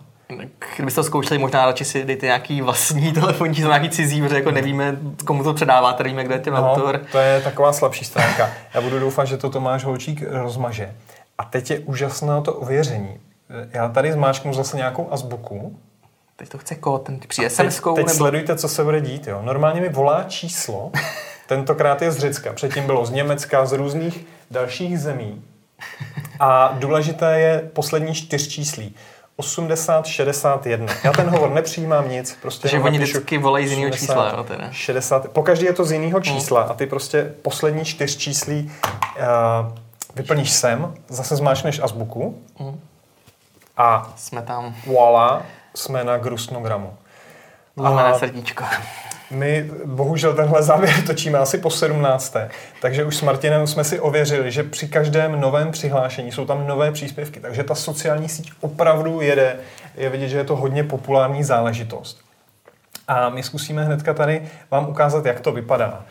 Kdybyste 0.75 1.01
to 1.01 1.03
zkoušeli, 1.03 1.37
možná 1.37 1.65
radši 1.65 1.85
si 1.85 2.05
dejte 2.05 2.25
nějaký 2.25 2.61
vlastní 2.61 3.11
telefonní 3.13 3.59
nějaký 3.59 3.89
cizí, 3.89 4.21
protože 4.21 4.35
jako 4.35 4.51
nevíme, 4.51 4.97
komu 5.25 5.43
to 5.43 5.53
předáváte, 5.53 6.03
nevíme, 6.03 6.23
kdo 6.23 6.33
je 6.33 6.39
ten 6.39 6.53
no, 6.53 6.71
autor. 6.71 7.01
To 7.11 7.17
je 7.17 7.41
taková 7.41 7.73
slabší 7.73 8.05
stránka. 8.05 8.49
Já 8.73 8.81
budu 8.81 8.99
doufat, 8.99 9.25
že 9.25 9.37
to 9.37 9.49
Tomáš 9.49 9.83
Holčík 9.83 10.23
rozmaže. 10.27 10.95
A 11.37 11.43
teď 11.43 11.71
je 11.71 11.79
úžasné 11.79 12.41
to 12.41 12.53
ověření. 12.53 13.19
Já 13.73 13.89
tady 13.89 14.11
zmáčknu 14.11 14.53
zase 14.53 14.77
nějakou 14.77 15.07
azbuku. 15.11 15.79
Teď 16.35 16.49
to 16.49 16.57
chce 16.57 16.75
kód, 16.75 17.03
ten 17.03 17.19
přijde 17.19 17.49
sms 17.49 17.75
Teď, 17.75 17.83
teď 17.95 18.05
nebo... 18.05 18.17
sledujte, 18.17 18.55
co 18.55 18.69
se 18.69 18.83
bude 18.83 19.01
dít. 19.01 19.27
Jo. 19.27 19.41
Normálně 19.41 19.81
mi 19.81 19.89
volá 19.89 20.23
číslo, 20.23 20.91
tentokrát 21.47 22.01
je 22.01 22.11
z 22.11 22.17
Řecka, 22.17 22.53
předtím 22.53 22.85
bylo 22.85 23.05
z 23.05 23.11
Německa, 23.11 23.65
z 23.65 23.73
různých 23.73 24.25
dalších 24.51 24.99
zemí. 24.99 25.43
A 26.39 26.75
důležité 26.79 27.39
je 27.39 27.69
poslední 27.73 28.13
čtyř 28.13 28.47
číslí. 28.47 28.95
80, 29.39 30.05
61. 30.05 30.93
Já 31.03 31.11
ten 31.11 31.29
hovor 31.29 31.49
nepřijímám 31.49 32.09
nic. 32.09 32.37
Prostě 32.41 32.61
Takže 32.61 32.79
oni 32.79 32.99
vždycky 32.99 33.37
volají 33.37 33.67
z 33.67 33.71
jiného 33.71 33.91
čísla, 33.91 34.33
jo, 34.37 34.43
teda. 34.43 34.71
60. 34.71 35.27
Pokaždé 35.27 35.65
je 35.65 35.73
to 35.73 35.85
z 35.85 35.91
jiného 35.91 36.19
hmm. 36.19 36.23
čísla 36.23 36.61
a 36.61 36.73
ty 36.73 36.85
prostě 36.85 37.33
poslední 37.41 37.85
čtyř 37.85 38.17
číslí 38.17 38.71
uh, 38.85 39.77
vyplníš 40.15 40.51
sem, 40.51 40.93
zase 41.07 41.35
zmáčneš 41.35 41.79
azbuku 41.79 42.41
hmm. 42.57 42.79
a 43.77 44.13
jsme 44.15 44.41
tam. 44.41 44.75
Voila, 44.85 45.41
jsme 45.75 46.03
na 46.03 46.17
grustnogramu. 46.17 46.93
Zlomené 47.77 48.19
srdíčko. 48.19 48.63
My 49.31 49.71
bohužel 49.85 50.33
tenhle 50.33 50.63
závěr 50.63 50.93
točíme 51.07 51.39
asi 51.39 51.57
po 51.57 51.69
17. 51.69 52.35
Takže 52.81 53.05
už 53.05 53.17
s 53.17 53.21
Martinem 53.21 53.67
jsme 53.67 53.83
si 53.83 53.99
ověřili, 53.99 54.51
že 54.51 54.63
při 54.63 54.87
každém 54.87 55.41
novém 55.41 55.71
přihlášení 55.71 56.31
jsou 56.31 56.45
tam 56.45 56.67
nové 56.67 56.91
příspěvky. 56.91 57.39
Takže 57.39 57.63
ta 57.63 57.75
sociální 57.75 58.29
síť 58.29 58.51
opravdu 58.61 59.21
jede. 59.21 59.55
Je 59.95 60.09
vidět, 60.09 60.27
že 60.27 60.37
je 60.37 60.43
to 60.43 60.55
hodně 60.55 60.83
populární 60.83 61.43
záležitost. 61.43 62.21
A 63.07 63.29
my 63.29 63.43
zkusíme 63.43 63.83
hnedka 63.83 64.13
tady 64.13 64.41
vám 64.71 64.89
ukázat, 64.89 65.25
jak 65.25 65.39
to 65.39 65.51
vypadá. 65.51 66.05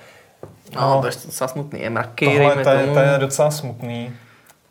No, 0.74 0.80
no 0.80 1.00
to 1.00 1.06
je 1.06 1.12
docela 1.26 1.48
smutný. 1.48 1.80
Je 1.80 1.90
mraky, 1.90 2.26
tohle 2.26 2.64
to 2.64 2.70
je, 2.70 2.86
to 2.86 2.98
je 2.98 3.18
docela 3.18 3.50
smutný. 3.50 4.12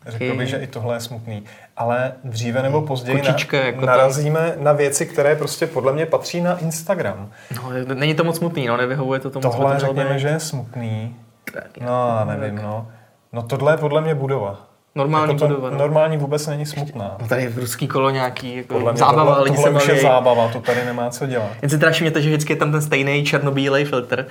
Řekl 0.06 0.36
bych, 0.36 0.48
že 0.48 0.56
i 0.56 0.66
tohle 0.66 0.96
je 0.96 1.00
smutný. 1.00 1.44
Ale 1.76 2.12
dříve 2.24 2.62
nebo 2.62 2.82
později 2.82 3.18
Kočička, 3.20 3.56
na, 3.56 3.64
jako 3.64 3.86
narazíme 3.86 4.52
tam. 4.54 4.64
na 4.64 4.72
věci, 4.72 5.06
které 5.06 5.36
prostě 5.36 5.66
podle 5.66 5.92
mě 5.92 6.06
patří 6.06 6.40
na 6.40 6.58
Instagram. 6.58 7.30
No, 7.54 7.94
není 7.94 8.14
to 8.14 8.24
moc 8.24 8.36
smutný, 8.36 8.66
no, 8.66 8.76
nevyhovuje 8.76 9.20
to 9.20 9.30
tomu. 9.30 9.42
Tohle 9.42 9.78
řekněme, 9.78 10.18
že 10.18 10.28
je 10.28 10.40
smutný. 10.40 11.16
Tak, 11.54 11.78
no, 11.80 12.24
nevím, 12.24 12.56
no. 12.56 12.88
No 13.32 13.42
tohle 13.42 13.72
je 13.72 13.76
podle 13.76 14.00
mě 14.00 14.14
budova. 14.14 14.68
Normální 14.94 15.32
jako 15.34 15.46
budova. 15.46 15.70
No. 15.70 15.78
Normální 15.78 16.16
vůbec 16.16 16.46
není 16.46 16.66
smutná. 16.66 17.16
No 17.20 17.28
tady 17.28 17.42
je 17.42 17.48
v 17.48 17.58
ruský 17.58 17.88
kolo 17.88 18.10
nějaký 18.10 18.56
jako 18.56 18.74
Podle 18.74 18.92
mě 18.92 18.98
zábava, 18.98 19.24
tohle, 19.24 19.44
lidi 19.44 19.56
tohle 19.56 19.80
se 19.80 19.86
už 19.92 19.96
je 19.96 20.02
zábava, 20.02 20.48
to 20.48 20.60
tady 20.60 20.84
nemá 20.84 21.10
co 21.10 21.26
dělat. 21.26 21.50
Jen 21.62 21.70
si 21.70 21.78
teda 21.78 21.92
všimněte, 21.92 22.22
že 22.22 22.28
vždycky 22.28 22.52
je 22.52 22.56
tam 22.56 22.72
ten 22.72 22.82
stejný 22.82 23.24
černobílej 23.24 23.84
filtr. 23.84 24.26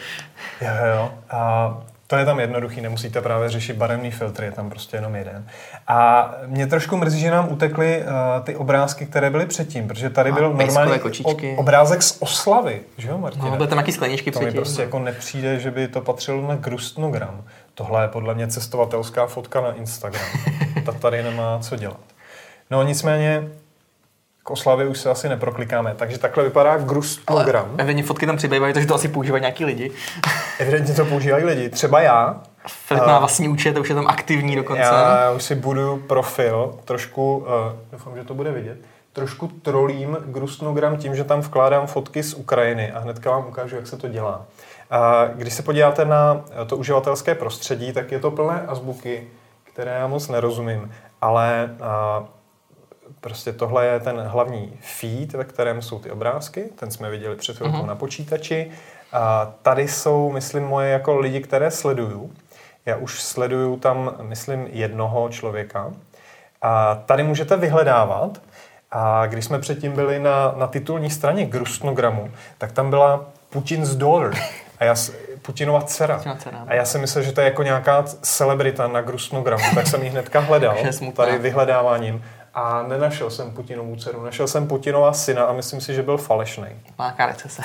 Jo, 0.62 0.70
jo. 0.96 1.12
A 1.30 1.78
to 2.08 2.16
je 2.16 2.26
tam 2.26 2.40
jednoduchý, 2.40 2.82
nemusíte 2.82 3.22
právě 3.22 3.50
řešit 3.50 3.76
barevný 3.76 4.12
filtr, 4.12 4.44
je 4.44 4.52
tam 4.52 4.70
prostě 4.70 4.98
jenom 4.98 5.16
jeden. 5.16 5.48
A 5.88 6.32
mě 6.46 6.68
trošku 6.68 6.98
mrzí, 6.98 7.20
že 7.20 7.32
nám 7.32 7.52
utekly 7.52 8.02
uh, 8.02 8.44
ty 8.44 8.56
obrázky, 8.56 9.06
které 9.06 9.30
byly 9.30 9.46
předtím, 9.46 9.88
protože 9.88 10.10
tady 10.10 10.32
byl 10.32 10.54
normální 10.54 11.00
obrázek 11.58 12.04
z 12.04 12.18
oslavy, 12.20 12.82
že 12.98 13.10
jo, 13.10 13.18
Martina? 13.18 13.46
No, 13.46 13.58
byly 13.58 13.70
tam 13.70 13.78
nějaký 13.78 13.92
skleničky 13.92 14.32
to 14.32 14.40
předtím. 14.40 14.54
To 14.54 14.60
mi 14.60 14.62
prostě 14.62 14.82
jako 14.82 15.00
nepřijde, 15.00 15.60
že 15.60 15.72
by 15.72 15.88
to 15.88 16.02
patřilo 16.02 16.48
na 16.48 16.56
Grustnogram. 16.56 17.44
Tohle 17.74 18.04
je 18.04 18.08
podle 18.08 18.36
mě 18.36 18.48
cestovatelská 18.48 19.28
fotka 19.28 19.62
na 19.62 19.72
Instagram. 19.72 20.26
Ta 20.86 20.92
tady 20.92 21.24
nemá 21.24 21.60
co 21.60 21.76
dělat. 21.76 22.00
No 22.72 22.84
nicméně, 22.84 23.48
k 24.48 24.52
oslavě 24.52 24.88
už 24.88 25.00
se 25.00 25.10
asi 25.10 25.30
neproklikáme. 25.30 25.96
Takže 25.96 26.18
takhle 26.18 26.44
vypadá 26.44 26.78
Grust 26.78 27.26
program. 27.26 27.66
Ale 27.66 27.74
evidentně 27.78 28.04
fotky 28.04 28.26
tam 28.26 28.38
přibývají, 28.38 28.74
takže 28.74 28.88
to 28.88 28.96
asi 28.96 29.08
používají 29.08 29.42
nějaký 29.42 29.66
lidi. 29.66 29.92
Evidentně 30.60 30.94
to 30.94 31.06
používají 31.06 31.44
lidi. 31.44 31.70
Třeba 31.70 32.02
já. 32.02 32.42
Filip 32.68 33.06
má 33.06 33.20
vlastní 33.20 33.50
účet, 33.50 33.78
už 33.78 33.90
je 33.90 33.96
tam 33.96 34.08
aktivní 34.08 34.56
dokonce. 34.56 34.82
Já, 34.82 35.22
já 35.22 35.32
už 35.32 35.44
si 35.44 35.56
budu 35.56 35.98
profil, 35.98 36.76
trošku, 36.86 37.38
uh, 37.38 37.46
doufám, 37.92 38.16
že 38.16 38.24
to 38.24 38.34
bude 38.34 38.52
vidět, 38.52 38.78
trošku 39.14 39.48
trolím 39.48 40.18
Grustnogram 40.26 40.98
tím, 40.98 41.16
že 41.16 41.24
tam 41.24 41.42
vkládám 41.42 41.88
fotky 41.88 42.24
z 42.24 42.34
Ukrajiny 42.34 42.92
a 42.92 43.00
hnedka 43.00 43.32
vám 43.32 43.48
ukážu, 43.48 43.76
jak 43.76 43.88
se 43.88 43.98
to 43.98 44.08
dělá. 44.08 44.46
A 44.92 45.26
když 45.36 45.54
se 45.54 45.64
podíváte 45.64 46.06
na 46.06 46.42
to 46.68 46.78
uživatelské 46.78 47.36
prostředí, 47.36 47.94
tak 47.94 48.12
je 48.12 48.20
to 48.20 48.32
plné 48.32 48.62
azbuky, 48.68 49.28
které 49.64 49.92
já 49.92 50.08
moc 50.08 50.28
nerozumím, 50.28 50.92
ale 51.22 51.70
uh, 52.20 52.28
Prostě 53.22 53.54
tohle 53.54 53.86
je 53.86 54.00
ten 54.00 54.20
hlavní 54.20 54.74
feed, 54.82 55.34
ve 55.34 55.44
kterém 55.44 55.82
jsou 55.82 56.00
ty 56.00 56.12
obrázky, 56.12 56.70
ten 56.76 56.92
jsme 56.92 57.10
viděli 57.10 57.36
před 57.36 57.58
chvilkou 57.58 57.78
uh-huh. 57.78 57.86
na 57.86 57.96
počítači. 57.96 58.72
A 59.14 59.54
tady 59.62 59.88
jsou, 59.88 60.32
myslím, 60.32 60.64
moje 60.64 60.90
jako 60.90 61.20
lidi, 61.20 61.42
které 61.42 61.72
sleduju. 61.72 62.32
Já 62.86 62.96
už 62.96 63.22
sleduju 63.22 63.78
tam, 63.78 64.16
myslím, 64.22 64.68
jednoho 64.72 65.30
člověka. 65.30 65.92
A 66.62 66.96
tady 66.96 67.24
můžete 67.24 67.58
vyhledávat. 67.58 68.42
A 68.92 69.26
když 69.26 69.46
jsme 69.46 69.60
předtím 69.60 69.92
byli 69.92 70.20
na, 70.20 70.54
na 70.58 70.68
titulní 70.68 71.10
straně 71.10 71.46
Grustnogramu, 71.46 72.32
tak 72.58 72.72
tam 72.72 72.90
byla 72.90 73.26
Putin's 73.50 73.96
daughter. 73.96 74.42
A 74.80 74.84
já, 74.84 74.96
Putinova 75.42 75.82
dcera. 75.82 76.22
A 76.68 76.74
já 76.74 76.86
si 76.86 76.98
myslel, 76.98 77.24
že 77.24 77.32
to 77.32 77.42
je 77.42 77.46
jako 77.46 77.64
nějaká 77.64 78.04
celebrita 78.22 78.88
na 78.88 79.02
Grustnogramu, 79.02 79.64
tak 79.76 79.88
jsem 79.88 80.04
ji 80.04 80.10
hnedka 80.10 80.40
hledal, 80.40 80.78
tady 81.16 81.38
vyhledáváním 81.38 82.24
a 82.58 82.84
nenašel 82.84 83.30
jsem 83.30 83.52
Putinovu 83.52 83.96
dceru. 83.96 84.24
Našel 84.24 84.48
jsem 84.48 84.68
Putinova 84.68 85.14
syna 85.14 85.44
a 85.44 85.54
myslím 85.54 85.82
si, 85.82 85.94
že 85.94 86.04
byl 86.04 86.18
falešný. 86.18 86.68
Má 86.98 87.16
recese. 87.18 87.62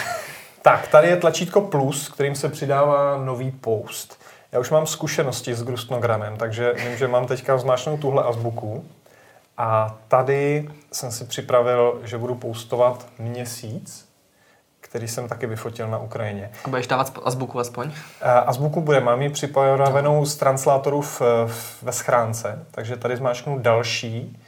Tak, 0.63 0.89
tady 0.89 1.09
je 1.09 1.17
tlačítko 1.17 1.61
plus, 1.61 2.09
kterým 2.09 2.35
se 2.35 2.49
přidává 2.49 3.17
nový 3.17 3.51
post. 3.51 4.21
Já 4.53 4.61
už 4.61 4.71
mám 4.71 4.87
zkušenosti 4.87 5.55
s 5.55 5.63
Grustnogramem, 5.63 6.37
takže 6.37 6.73
vím, 6.73 6.97
že 6.97 7.09
mám 7.09 7.27
teďka 7.27 7.59
zmáčknout 7.59 8.01
tuhle 8.01 8.23
azbuku. 8.23 8.85
A 9.59 9.97
tady 10.09 10.69
jsem 10.93 11.11
si 11.13 11.25
připravil, 11.25 12.01
že 12.05 12.19
budu 12.19 12.35
postovat 12.35 13.07
měsíc, 13.19 14.09
který 14.81 15.09
jsem 15.09 15.29
taky 15.29 15.47
vyfotil 15.47 15.89
na 15.89 15.99
Ukrajině. 15.99 16.51
A 16.65 16.69
budeš 16.69 16.87
dávat 16.87 17.19
azbuku 17.25 17.59
aspoň? 17.59 17.93
Azbuku 18.47 18.81
bude, 18.81 19.01
mám 19.01 19.23
ji 19.23 19.29
připravenou 19.29 20.27
z 20.27 20.37
translátorů 20.37 21.03
v, 21.03 21.21
v, 21.47 21.83
ve 21.83 21.93
schránce, 21.93 22.67
takže 22.71 22.97
tady 22.97 23.17
zmáčknu 23.17 23.59
další 23.59 24.39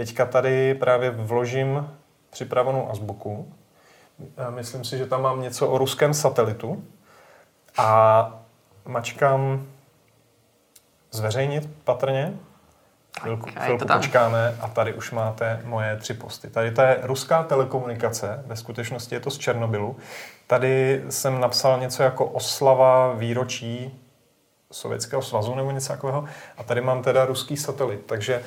Teďka 0.00 0.26
tady 0.26 0.74
právě 0.74 1.10
vložím 1.10 1.90
připravenou 2.30 2.90
azbuku. 2.90 3.52
Myslím 4.50 4.84
si, 4.84 4.98
že 4.98 5.06
tam 5.06 5.22
mám 5.22 5.42
něco 5.42 5.68
o 5.68 5.78
ruském 5.78 6.14
satelitu. 6.14 6.84
A 7.78 8.40
mačkám 8.84 9.66
zveřejnit 11.10 11.68
patrně. 11.84 12.34
Chvilku, 13.20 13.50
chvilku 13.58 13.86
počkáme 13.86 14.56
a 14.60 14.68
tady 14.68 14.94
už 14.94 15.10
máte 15.10 15.60
moje 15.64 15.96
tři 15.96 16.14
posty. 16.14 16.50
Tady 16.50 16.70
to 16.70 16.82
je 16.82 16.98
ruská 17.02 17.42
telekomunikace, 17.42 18.42
ve 18.46 18.56
skutečnosti 18.56 19.14
je 19.14 19.20
to 19.20 19.30
z 19.30 19.38
Černobylu. 19.38 19.96
Tady 20.46 21.04
jsem 21.08 21.40
napsal 21.40 21.80
něco 21.80 22.02
jako 22.02 22.24
oslava 22.26 23.12
výročí 23.12 24.00
Sovětského 24.72 25.22
svazu 25.22 25.54
nebo 25.54 25.70
něco 25.70 25.88
takového. 25.88 26.24
A 26.56 26.62
tady 26.62 26.80
mám 26.80 27.02
teda 27.02 27.24
ruský 27.24 27.56
satelit. 27.56 28.06
Takže 28.06 28.42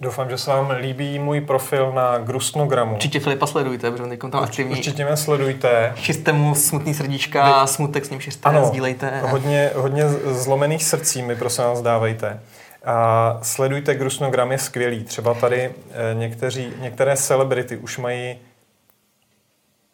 Doufám, 0.00 0.30
že 0.30 0.38
se 0.38 0.50
vám 0.50 0.70
líbí 0.70 1.18
můj 1.18 1.40
profil 1.40 1.92
na 1.92 2.18
Grustnogramu. 2.18 2.94
Určitě 2.94 3.20
Filipa 3.20 3.46
sledujte, 3.46 3.90
protože 3.90 4.08
teď 4.08 4.20
tam 4.20 4.36
aktivní. 4.36 4.72
Určitě 4.72 5.04
mě 5.04 5.16
sledujte. 5.16 5.92
Čiste 5.96 6.32
mu 6.32 6.54
smutný 6.54 6.94
srdíčka, 6.94 7.62
Vy... 7.62 7.68
smutek 7.68 8.04
s 8.04 8.10
ním 8.10 8.20
šisté, 8.20 8.48
ano, 8.48 8.66
sdílejte. 8.66 9.20
Hodně, 9.20 9.70
hodně 9.74 10.08
zlomených 10.24 10.84
srdcí 10.84 11.22
mi 11.22 11.36
prosím 11.36 11.64
vás 11.64 11.82
dávejte. 11.82 12.40
A 12.84 13.38
sledujte 13.42 13.94
Grusnogram, 13.94 14.52
je 14.52 14.58
skvělý. 14.58 15.04
Třeba 15.04 15.34
tady 15.34 15.62
eh, 15.62 15.72
někteří, 16.14 16.72
některé 16.80 17.16
celebrity 17.16 17.76
už 17.76 17.98
mají 17.98 18.38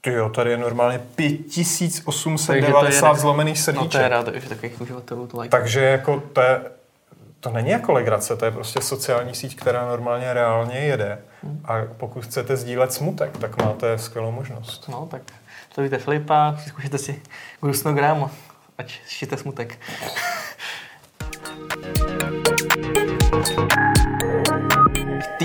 Jo, 0.07 0.29
tady 0.29 0.51
je 0.51 0.57
normálně 0.57 1.01
5890 1.17 3.15
zlomených 3.15 3.59
srdíček. 3.59 3.85
No 3.85 3.91
to 3.91 3.99
je 3.99 4.09
rád, 4.09 4.29
že 4.35 4.49
takových 4.49 4.81
uživatelů 4.81 5.27
to 5.27 5.41
like. 5.41 5.51
Takže 5.51 5.81
jako 5.81 6.23
to 6.33 6.41
je, 6.41 6.61
to 7.43 7.51
není 7.51 7.71
jako 7.71 7.93
legrace, 7.93 8.37
to 8.37 8.45
je 8.45 8.51
prostě 8.51 8.81
sociální 8.81 9.35
síť, 9.35 9.57
která 9.57 9.87
normálně 9.87 10.33
reálně 10.33 10.79
jede. 10.79 11.19
A 11.65 11.75
pokud 11.97 12.25
chcete 12.25 12.57
sdílet 12.57 12.93
smutek, 12.93 13.37
tak 13.39 13.63
máte 13.63 13.99
skvělou 13.99 14.31
možnost. 14.31 14.89
No, 14.89 15.09
tak 15.11 15.23
sledujte 15.75 15.99
Filipa, 15.99 16.57
zkušete 16.69 16.99
si 16.99 17.23
Grusnogram, 17.61 18.31
ať 18.79 19.01
šíte 19.07 19.37
smutek. 19.37 19.79
V 23.33 23.87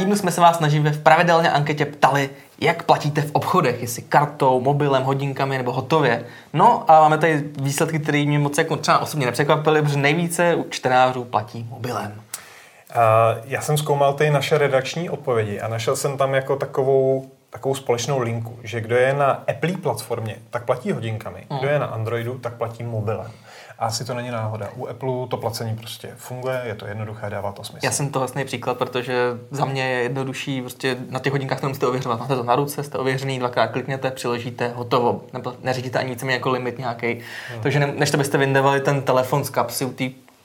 týdnu 0.07 0.19
jsme 0.19 0.31
se 0.31 0.41
vás 0.41 0.59
nažive 0.59 0.91
v 0.91 0.99
pravidelné 0.99 1.51
anketě 1.51 1.85
ptali, 1.85 2.29
jak 2.59 2.83
platíte 2.83 3.21
v 3.21 3.31
obchodech, 3.33 3.81
jestli 3.81 4.01
kartou, 4.01 4.61
mobilem, 4.61 5.03
hodinkami 5.03 5.57
nebo 5.57 5.71
hotově. 5.71 6.23
No 6.53 6.91
a 6.91 6.99
máme 7.01 7.17
tady 7.17 7.43
výsledky, 7.61 7.99
které 7.99 8.25
mě 8.25 8.39
moc 8.39 8.57
jako 8.57 8.75
třeba 8.75 8.99
osobně 8.99 9.25
nepřekvapily, 9.25 9.81
protože 9.81 9.97
nejvíce 9.97 10.55
u 10.55 10.65
čtenářů 10.69 11.23
platí 11.23 11.67
mobilem. 11.69 12.13
Uh, 12.15 13.43
já 13.45 13.61
jsem 13.61 13.77
zkoumal 13.77 14.13
ty 14.13 14.29
naše 14.29 14.57
redakční 14.57 15.09
odpovědi 15.09 15.59
a 15.59 15.67
našel 15.67 15.95
jsem 15.95 16.17
tam 16.17 16.33
jako 16.33 16.55
takovou 16.55 17.31
takovou 17.49 17.75
společnou 17.75 18.19
linku, 18.19 18.59
že 18.63 18.81
kdo 18.81 18.95
je 18.95 19.13
na 19.13 19.31
Apple 19.31 19.77
platformě, 19.83 20.35
tak 20.49 20.65
platí 20.65 20.91
hodinkami, 20.91 21.45
mm. 21.49 21.57
kdo 21.57 21.67
je 21.67 21.79
na 21.79 21.85
Androidu, 21.85 22.37
tak 22.37 22.53
platí 22.53 22.83
mobilem. 22.83 23.31
A 23.79 23.85
asi 23.85 24.05
to 24.05 24.13
není 24.13 24.31
náhoda. 24.31 24.69
U 24.75 24.87
Apple 24.87 25.27
to 25.27 25.37
placení 25.37 25.75
prostě 25.75 26.13
funguje, 26.15 26.61
je 26.65 26.75
to 26.75 26.87
jednoduché, 26.87 27.29
dává 27.29 27.51
to 27.51 27.63
smysl. 27.63 27.85
Já 27.85 27.91
jsem 27.91 28.09
to 28.09 28.19
vlastně 28.19 28.45
příklad, 28.45 28.77
protože 28.77 29.23
za 29.51 29.65
mě 29.65 29.89
je 29.89 30.03
jednodušší, 30.03 30.61
prostě 30.61 30.97
na 31.09 31.19
těch 31.19 31.31
hodinkách 31.33 31.61
to 31.61 31.67
musíte 31.67 31.87
ověřovat. 31.87 32.19
Máte 32.19 32.35
to 32.35 32.43
na 32.43 32.55
ruce, 32.55 32.83
jste 32.83 32.97
ověřený, 32.97 33.39
dvakrát 33.39 33.67
klikněte, 33.67 34.11
přiložíte, 34.11 34.71
hotovo. 34.75 35.21
Nebo 35.33 35.53
neřídíte 35.63 35.99
ani 35.99 36.09
nic 36.09 36.23
jako 36.23 36.49
limit 36.49 36.79
nějaký. 36.79 37.13
Mm. 37.15 37.61
Takže 37.61 37.79
ne, 37.79 37.87
než 37.87 38.11
to 38.11 38.17
byste 38.17 38.37
vyndevali 38.37 38.81
ten 38.81 39.01
telefon 39.01 39.43
z 39.43 39.49
kapsy 39.49 39.85
u 39.85 39.93
té 39.93 40.03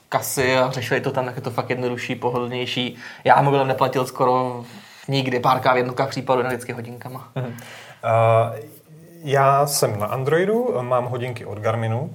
kasy 0.09 0.57
a 0.57 0.71
řešili 0.71 1.01
to 1.01 1.11
tam, 1.11 1.25
jak 1.25 1.35
je 1.35 1.41
to 1.41 1.51
fakt 1.51 1.69
jednodušší, 1.69 2.15
pohodlnější. 2.15 2.95
Já 3.23 3.41
mobilem 3.41 3.67
neplatil 3.67 4.05
skoro 4.05 4.63
nikdy, 5.07 5.39
párkrát 5.39 5.73
v 5.73 5.77
jednotkách 5.77 6.09
případů 6.09 6.43
na 6.43 6.49
vždycky 6.49 6.73
hodinkama. 6.73 7.27
Mm. 7.35 7.43
Uh, 7.43 7.51
já 9.23 9.67
jsem 9.67 9.99
na 9.99 10.05
Androidu, 10.05 10.75
mám 10.81 11.05
hodinky 11.05 11.45
od 11.45 11.59
Garminu, 11.59 12.09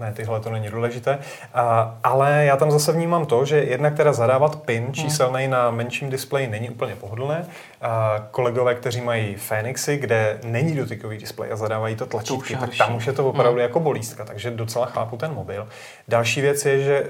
ne, 0.00 0.12
tyhle 0.12 0.40
to 0.40 0.50
není 0.50 0.68
důležité. 0.68 1.18
A, 1.54 1.98
ale 2.04 2.44
já 2.44 2.56
tam 2.56 2.70
zase 2.70 2.92
vnímám 2.92 3.26
to, 3.26 3.44
že 3.44 3.56
jednak 3.58 3.96
teda 3.96 4.12
zadávat 4.12 4.56
PIN 4.56 4.84
hmm. 4.84 4.92
číselný 4.92 5.48
na 5.48 5.70
menším 5.70 6.10
displeji 6.10 6.46
není 6.46 6.70
úplně 6.70 6.96
pohodlné. 6.96 7.46
A 7.82 8.26
kolegové, 8.30 8.74
kteří 8.74 9.00
mají 9.00 9.34
Fenixy, 9.34 9.96
kde 9.96 10.38
není 10.44 10.76
dotykový 10.76 11.18
displej 11.18 11.52
a 11.52 11.56
zadávají 11.56 11.96
to 11.96 12.06
tlačítky, 12.06 12.54
to 12.54 12.60
tak 12.60 12.70
tam 12.78 12.96
už 12.96 13.06
je 13.06 13.12
to 13.12 13.28
opravdu 13.28 13.58
hmm. 13.58 13.62
jako 13.62 13.80
bolístka, 13.80 14.24
takže 14.24 14.50
docela 14.50 14.86
chápu 14.86 15.16
ten 15.16 15.34
mobil. 15.34 15.68
Další 16.08 16.40
věc 16.40 16.66
je, 16.66 16.82
že 16.82 16.96
e, 16.96 17.06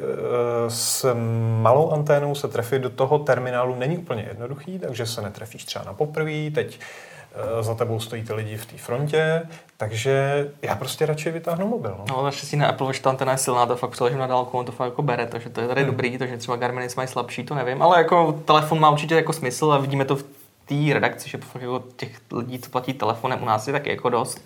s 0.69 1.15
malou 1.61 1.91
anténou 1.91 2.35
se 2.35 2.49
trefit 2.49 2.83
do 2.83 2.91
toho 2.91 3.19
terminálu 3.19 3.75
není 3.75 3.99
úplně 3.99 4.27
jednoduchý, 4.29 4.79
takže 4.79 5.07
se 5.07 5.23
netrefíš 5.23 5.65
třeba 5.65 5.85
na 5.85 5.93
poprvé, 5.93 6.51
teď 6.55 6.81
Eh, 7.20 7.20
za 7.61 7.75
tebou 7.75 8.01
stojí 8.01 8.23
ty 8.23 8.33
lidi 8.33 8.57
v 8.57 8.67
té 8.67 8.77
frontě, 8.79 9.43
takže 9.77 10.47
já 10.63 10.75
prostě 10.75 11.07
radši 11.07 11.31
vytáhnu 11.31 11.69
mobil. 11.69 11.95
No, 11.99 12.05
no 12.17 12.25
naštěstí 12.25 12.57
na 12.57 12.69
Apple, 12.69 12.95
že 12.95 13.03
ta 13.03 13.11
antena 13.11 13.33
je 13.33 13.39
silná, 13.39 13.67
to 13.67 13.77
fakt 13.77 13.91
přeložím 13.91 14.19
na 14.19 14.27
dálku, 14.27 14.59
on 14.59 14.65
to 14.65 14.73
fakt 14.73 14.89
jako 14.89 15.03
bere, 15.03 15.27
takže 15.27 15.49
to 15.49 15.61
je 15.61 15.69
tady 15.69 15.81
hmm. 15.81 15.91
dobrý, 15.91 16.19
takže 16.19 16.37
třeba 16.37 16.57
Garmin 16.57 16.89
mají 16.97 17.09
slabší, 17.09 17.45
to 17.45 17.55
nevím, 17.55 17.83
ale 17.83 17.99
jako 17.99 18.33
telefon 18.45 18.81
má 18.81 18.91
určitě 18.91 19.15
jako 19.15 19.33
smysl 19.33 19.73
a 19.73 19.79
vidíme 19.79 20.05
to 20.05 20.17
v 20.17 20.25
té 20.67 20.95
redakci, 20.95 21.31
že 21.31 21.39
fakt 21.39 21.63
jako 21.63 21.85
těch 21.97 22.21
lidí, 22.33 22.59
co 22.59 22.71
platí 22.71 22.93
telefonem, 22.93 23.43
u 23.43 23.47
nás 23.47 23.67
je 23.67 23.73
taky 23.73 23.91
jako 23.91 24.09
dost. 24.09 24.45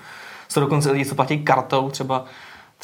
Jsou 0.48 0.60
dokonce 0.60 0.90
lidi, 0.90 1.04
co 1.04 1.14
platí 1.14 1.44
kartou, 1.44 1.90
třeba 1.90 2.24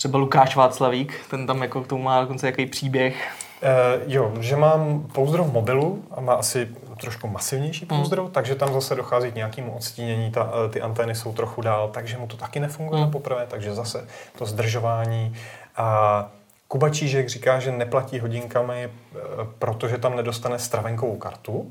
třeba 0.01 0.19
Lukáš 0.19 0.57
Václavík, 0.57 1.15
ten 1.31 1.47
tam 1.47 1.63
jako 1.63 1.83
k 1.83 1.87
tomu 1.87 2.03
má 2.03 2.21
dokonce 2.21 2.47
jaký 2.47 2.67
příběh. 2.67 3.33
Uh, 3.63 4.13
jo, 4.13 4.33
že 4.41 4.57
mám 4.57 5.07
pouzdro 5.13 5.45
v 5.45 5.53
mobilu 5.53 6.05
a 6.11 6.21
má 6.21 6.35
asi 6.35 6.69
trošku 7.01 7.29
masivnější 7.29 7.87
pouzdro, 7.87 8.23
hmm. 8.23 8.33
takže 8.33 8.55
tam 8.55 8.73
zase 8.73 8.95
dochází 8.95 9.33
k 9.33 9.35
nějakému 9.35 9.77
odstínění, 9.77 10.31
ta, 10.31 10.51
eh, 10.53 10.69
ty 10.69 10.81
antény 10.81 11.15
jsou 11.15 11.33
trochu 11.33 11.63
dál, 11.63 11.91
takže 11.93 12.19
mu 12.19 12.27
to 12.27 12.37
taky 12.37 12.61
nefunguje 12.61 13.03
hmm. 13.03 13.11
poprvé, 13.11 13.47
takže 13.51 13.75
zase 13.75 14.07
to 14.39 14.47
zdržování. 14.47 15.37
A 15.77 16.29
Kuba 16.69 16.91
Čížek 16.91 17.29
říká, 17.29 17.61
že 17.61 17.73
neplatí 17.73 18.19
hodinkami, 18.19 18.89
eh, 18.89 19.19
protože 19.59 19.99
tam 19.99 20.17
nedostane 20.17 20.59
stravenkovou 20.59 21.17
kartu. 21.17 21.71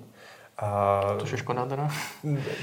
A, 0.62 1.02
to 1.20 1.26
je 1.32 1.38
škoda 1.38 1.66
teda. 1.66 1.90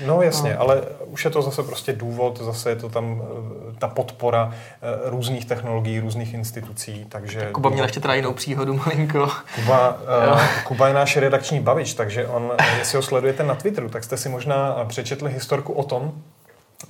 No 0.06 0.22
jasně, 0.22 0.52
no. 0.54 0.61
ale 0.61 0.82
už 1.06 1.24
je 1.24 1.30
to 1.30 1.42
zase 1.42 1.62
prostě 1.62 1.92
důvod, 1.92 2.40
zase 2.40 2.70
je 2.70 2.76
to 2.76 2.88
tam 2.88 3.22
eh, 3.22 3.74
ta 3.78 3.88
podpora 3.88 4.52
eh, 4.52 5.11
různých 5.11 5.44
technologií, 5.44 6.00
různých 6.00 6.35
institucí, 6.35 7.06
takže... 7.09 7.40
Tak 7.40 7.52
Kuba 7.52 7.70
měl 7.70 7.85
ještě 7.85 8.00
teda 8.00 8.14
jinou 8.14 8.32
příhodu 8.32 8.74
malinko. 8.74 9.28
Kuba, 9.54 9.98
uh, 10.32 10.40
Kuba 10.64 10.88
je 10.88 10.94
náš 10.94 11.16
redakční 11.16 11.61
bavič, 11.61 11.94
takže 11.94 12.26
on, 12.26 12.52
jestli 12.78 12.96
ho 12.96 13.02
sledujete 13.02 13.42
na 13.42 13.54
Twitteru, 13.54 13.88
tak 13.88 14.04
jste 14.04 14.16
si 14.16 14.28
možná 14.28 14.85
přečetli 14.85 15.32
historku 15.32 15.72
o 15.72 15.82
tom, 15.82 16.12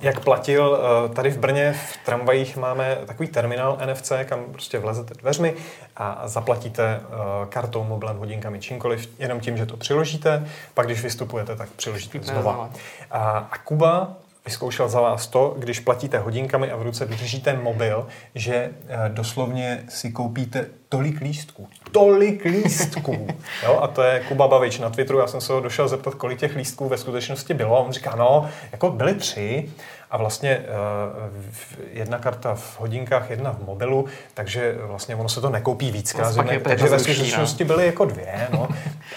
jak 0.01 0.19
platil, 0.19 0.79
eh, 0.79 1.09
tady 1.15 1.29
v 1.29 1.37
Brně 1.37 1.73
v 1.73 2.05
tramvajích 2.05 2.57
máme 2.57 2.97
takový 3.05 3.29
terminál 3.29 3.77
NFC, 3.85 4.11
kam 4.25 4.45
prostě 4.51 4.79
vlezete 4.79 5.13
dveřmi 5.13 5.53
a 5.95 6.27
zaplatíte 6.27 6.83
eh, 7.01 7.05
kartou, 7.49 7.83
mobilem, 7.83 8.17
hodinkami, 8.17 8.59
čímkoliv, 8.59 9.09
jenom 9.19 9.39
tím, 9.39 9.57
že 9.57 9.65
to 9.65 9.77
přiložíte, 9.77 10.47
pak 10.73 10.85
když 10.85 11.03
vystupujete, 11.03 11.55
tak 11.55 11.69
přiložíte 11.69 12.19
znova. 12.19 12.69
A, 13.11 13.47
a 13.49 13.57
Kuba 13.57 14.17
vyzkoušel 14.47 14.89
za 14.89 15.01
vás 15.01 15.27
to, 15.27 15.55
když 15.57 15.79
platíte 15.79 16.17
hodinkami 16.19 16.71
a 16.71 16.75
v 16.75 16.81
ruce 16.81 17.05
držíte 17.05 17.53
mobil, 17.53 18.07
že 18.35 18.55
eh, 18.55 19.09
doslovně 19.09 19.83
si 19.89 20.11
koupíte 20.11 20.65
tolik 20.89 21.21
lístků. 21.21 21.67
Tolik 21.91 22.45
lístků! 22.45 23.27
jo, 23.63 23.79
a 23.81 23.87
to 23.87 24.03
je 24.03 24.19
Kuba 24.19 24.47
Bavič 24.47 24.79
na 24.79 24.89
Twitteru. 24.89 25.19
Já 25.19 25.27
jsem 25.27 25.41
se 25.41 25.53
ho 25.53 25.59
došel 25.59 25.87
zeptat, 25.87 26.15
kolik 26.15 26.39
těch 26.39 26.55
lístků 26.55 26.89
ve 26.89 26.97
skutečnosti 26.97 27.53
bylo. 27.53 27.77
A 27.77 27.79
on 27.79 27.91
říká, 27.91 28.15
no, 28.15 28.49
jako 28.71 28.91
byly 28.91 29.13
tři, 29.13 29.69
a 30.11 30.17
vlastně 30.17 30.57
uh, 30.57 31.43
jedna 31.91 32.17
karta 32.17 32.55
v 32.55 32.79
hodinkách, 32.79 33.29
jedna 33.29 33.51
v 33.51 33.65
mobilu, 33.65 34.05
takže 34.33 34.75
vlastně 34.81 35.15
ono 35.15 35.29
se 35.29 35.41
to 35.41 35.49
nekoupí 35.49 35.91
víckrát. 35.91 36.35
Takže 36.63 36.87
ve 36.89 36.99
skutečnosti 36.99 37.63
no. 37.63 37.67
byly 37.67 37.85
jako 37.85 38.05
dvě, 38.05 38.47
no. 38.51 38.67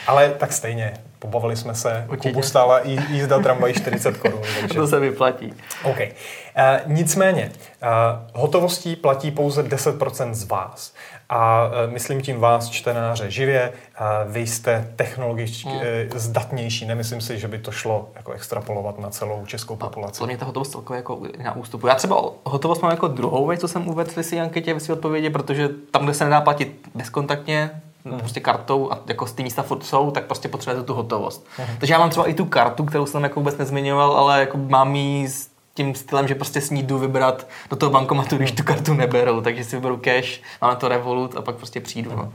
Ale 0.07 0.29
tak 0.29 0.53
stejně, 0.53 0.95
pobavili 1.21 1.57
jsme 1.57 1.75
se, 1.75 2.07
Určitě. 2.09 2.29
Kubu 2.29 2.43
stála 2.43 2.81
jízda 3.09 3.39
tramvají 3.39 3.75
40 3.75 4.17
korun. 4.17 4.41
Takže... 4.61 4.79
To 4.79 4.87
se 4.87 5.01
vyplatí. 5.01 5.55
OK. 5.85 5.99
Uh, 5.99 6.93
nicméně, 6.93 7.53
uh, 7.83 8.41
hotovostí 8.43 8.97
platí 8.97 9.31
pouze 9.31 9.63
10% 9.63 10.35
z 10.35 10.45
vás. 10.45 10.95
A 11.29 11.67
uh, 11.67 11.93
myslím 11.93 12.23
tím 12.23 12.41
vás, 12.41 12.69
čtenáře, 12.69 13.31
živě. 13.31 13.73
Uh, 14.01 14.33
vy 14.33 14.47
jste 14.47 14.93
technologicky 14.97 15.69
hmm. 15.69 15.79
uh, 15.79 16.19
zdatnější. 16.19 16.87
Nemyslím 16.87 17.21
si, 17.21 17.39
že 17.39 17.49
by 17.49 17.59
to 17.59 17.71
šlo 17.71 18.09
jako 18.17 18.33
extrapolovat 18.33 18.99
na 18.99 19.11
celou 19.11 19.47
českou 19.47 19.77
populaci. 19.77 20.19
To 20.19 20.27
mě 20.27 20.39
ta 20.39 20.47
hotovost 20.47 20.73
celkově 20.73 20.99
jako 20.99 21.21
na 21.45 21.57
ústupu. 21.57 21.87
Já 21.87 21.95
třeba 21.95 22.25
hotovost 22.45 22.83
mám 22.83 22.91
jako 22.91 23.09
druhou 23.09 23.47
věc, 23.47 23.61
co 23.61 23.69
jsem 23.69 23.89
uvedl 23.89 24.11
v 24.11 24.41
anketě, 24.41 24.75
ve 24.75 24.81
své 24.81 24.95
odpovědi, 24.95 25.31
protože 25.31 25.69
tam, 25.91 26.05
kde 26.05 26.15
se 26.15 26.25
nedá 26.25 26.41
platit 26.41 26.89
bezkontaktně, 26.95 27.71
hmm. 28.05 28.19
prostě 28.19 28.41
kartou 28.41 28.93
a 28.93 28.99
jako 29.07 29.27
z 29.27 29.33
té 29.33 29.43
místa 29.43 29.63
furt 29.63 29.85
jsou, 29.85 30.11
tak 30.11 30.25
prostě 30.25 30.49
potřebujete 30.49 30.87
tu 30.87 30.95
hotovost. 30.95 31.47
Hmm. 31.57 31.77
Takže 31.79 31.95
já 31.95 31.99
mám 31.99 32.11
třeba 32.11 32.29
i 32.29 32.35
tu 32.35 32.45
kartu, 32.45 32.85
kterou 32.85 33.07
jsem 33.07 33.23
jako 33.23 33.41
vůbec 33.41 33.57
nezmiňoval, 33.57 34.13
ale 34.13 34.41
jako 34.41 34.59
mám 34.59 34.95
ji 34.95 35.29
s 35.29 35.51
tím 35.75 35.95
stylem, 35.95 36.29
že 36.29 36.35
prostě 36.35 36.61
s 36.61 36.71
ní 36.71 36.83
jdu 36.83 36.99
vybrat 36.99 37.47
do 37.71 37.77
toho 37.77 37.91
bankomatu, 37.91 38.37
když 38.37 38.53
tu 38.53 38.63
kartu 38.63 38.95
neberou, 38.95 39.41
takže 39.41 39.65
si 39.65 39.77
vyberu 39.77 39.97
cash, 39.97 40.41
mám 40.63 40.77
to 40.77 40.89
Revolut 40.89 41.37
a 41.37 41.43
pak 41.43 41.57
prostě 41.57 41.81
přijdu. 41.81 42.17
No. 42.17 42.33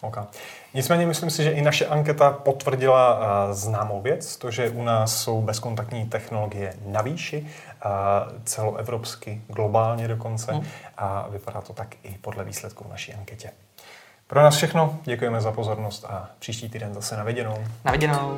Okay. 0.00 0.24
Nicméně 0.74 1.06
myslím 1.06 1.30
si, 1.30 1.42
že 1.42 1.50
i 1.50 1.62
naše 1.62 1.86
anketa 1.86 2.30
potvrdila 2.30 3.18
uh, 3.18 3.24
známou 3.52 4.00
věc, 4.00 4.36
to, 4.36 4.50
že 4.50 4.70
u 4.70 4.82
nás 4.82 5.16
jsou 5.22 5.42
bezkontaktní 5.42 6.06
technologie 6.06 6.74
na 6.86 7.02
výši, 7.02 7.48
uh, 7.84 7.90
celoevropsky, 8.44 9.42
globálně 9.48 10.08
dokonce 10.08 10.52
hmm. 10.52 10.66
a 10.98 11.26
vypadá 11.30 11.60
to 11.60 11.72
tak 11.72 11.94
i 12.02 12.18
podle 12.20 12.44
výsledků 12.44 12.86
naší 12.90 13.14
anketě. 13.14 13.50
Pro 14.32 14.42
nás 14.42 14.56
všechno, 14.56 14.98
děkujeme 15.04 15.40
za 15.40 15.52
pozornost 15.52 16.04
a 16.04 16.30
příští 16.38 16.68
týden 16.68 16.94
zase 16.94 17.16
na 17.16 17.24
viděnou. 17.24 17.54
Na 17.84 17.92
viděnou. 17.92 18.36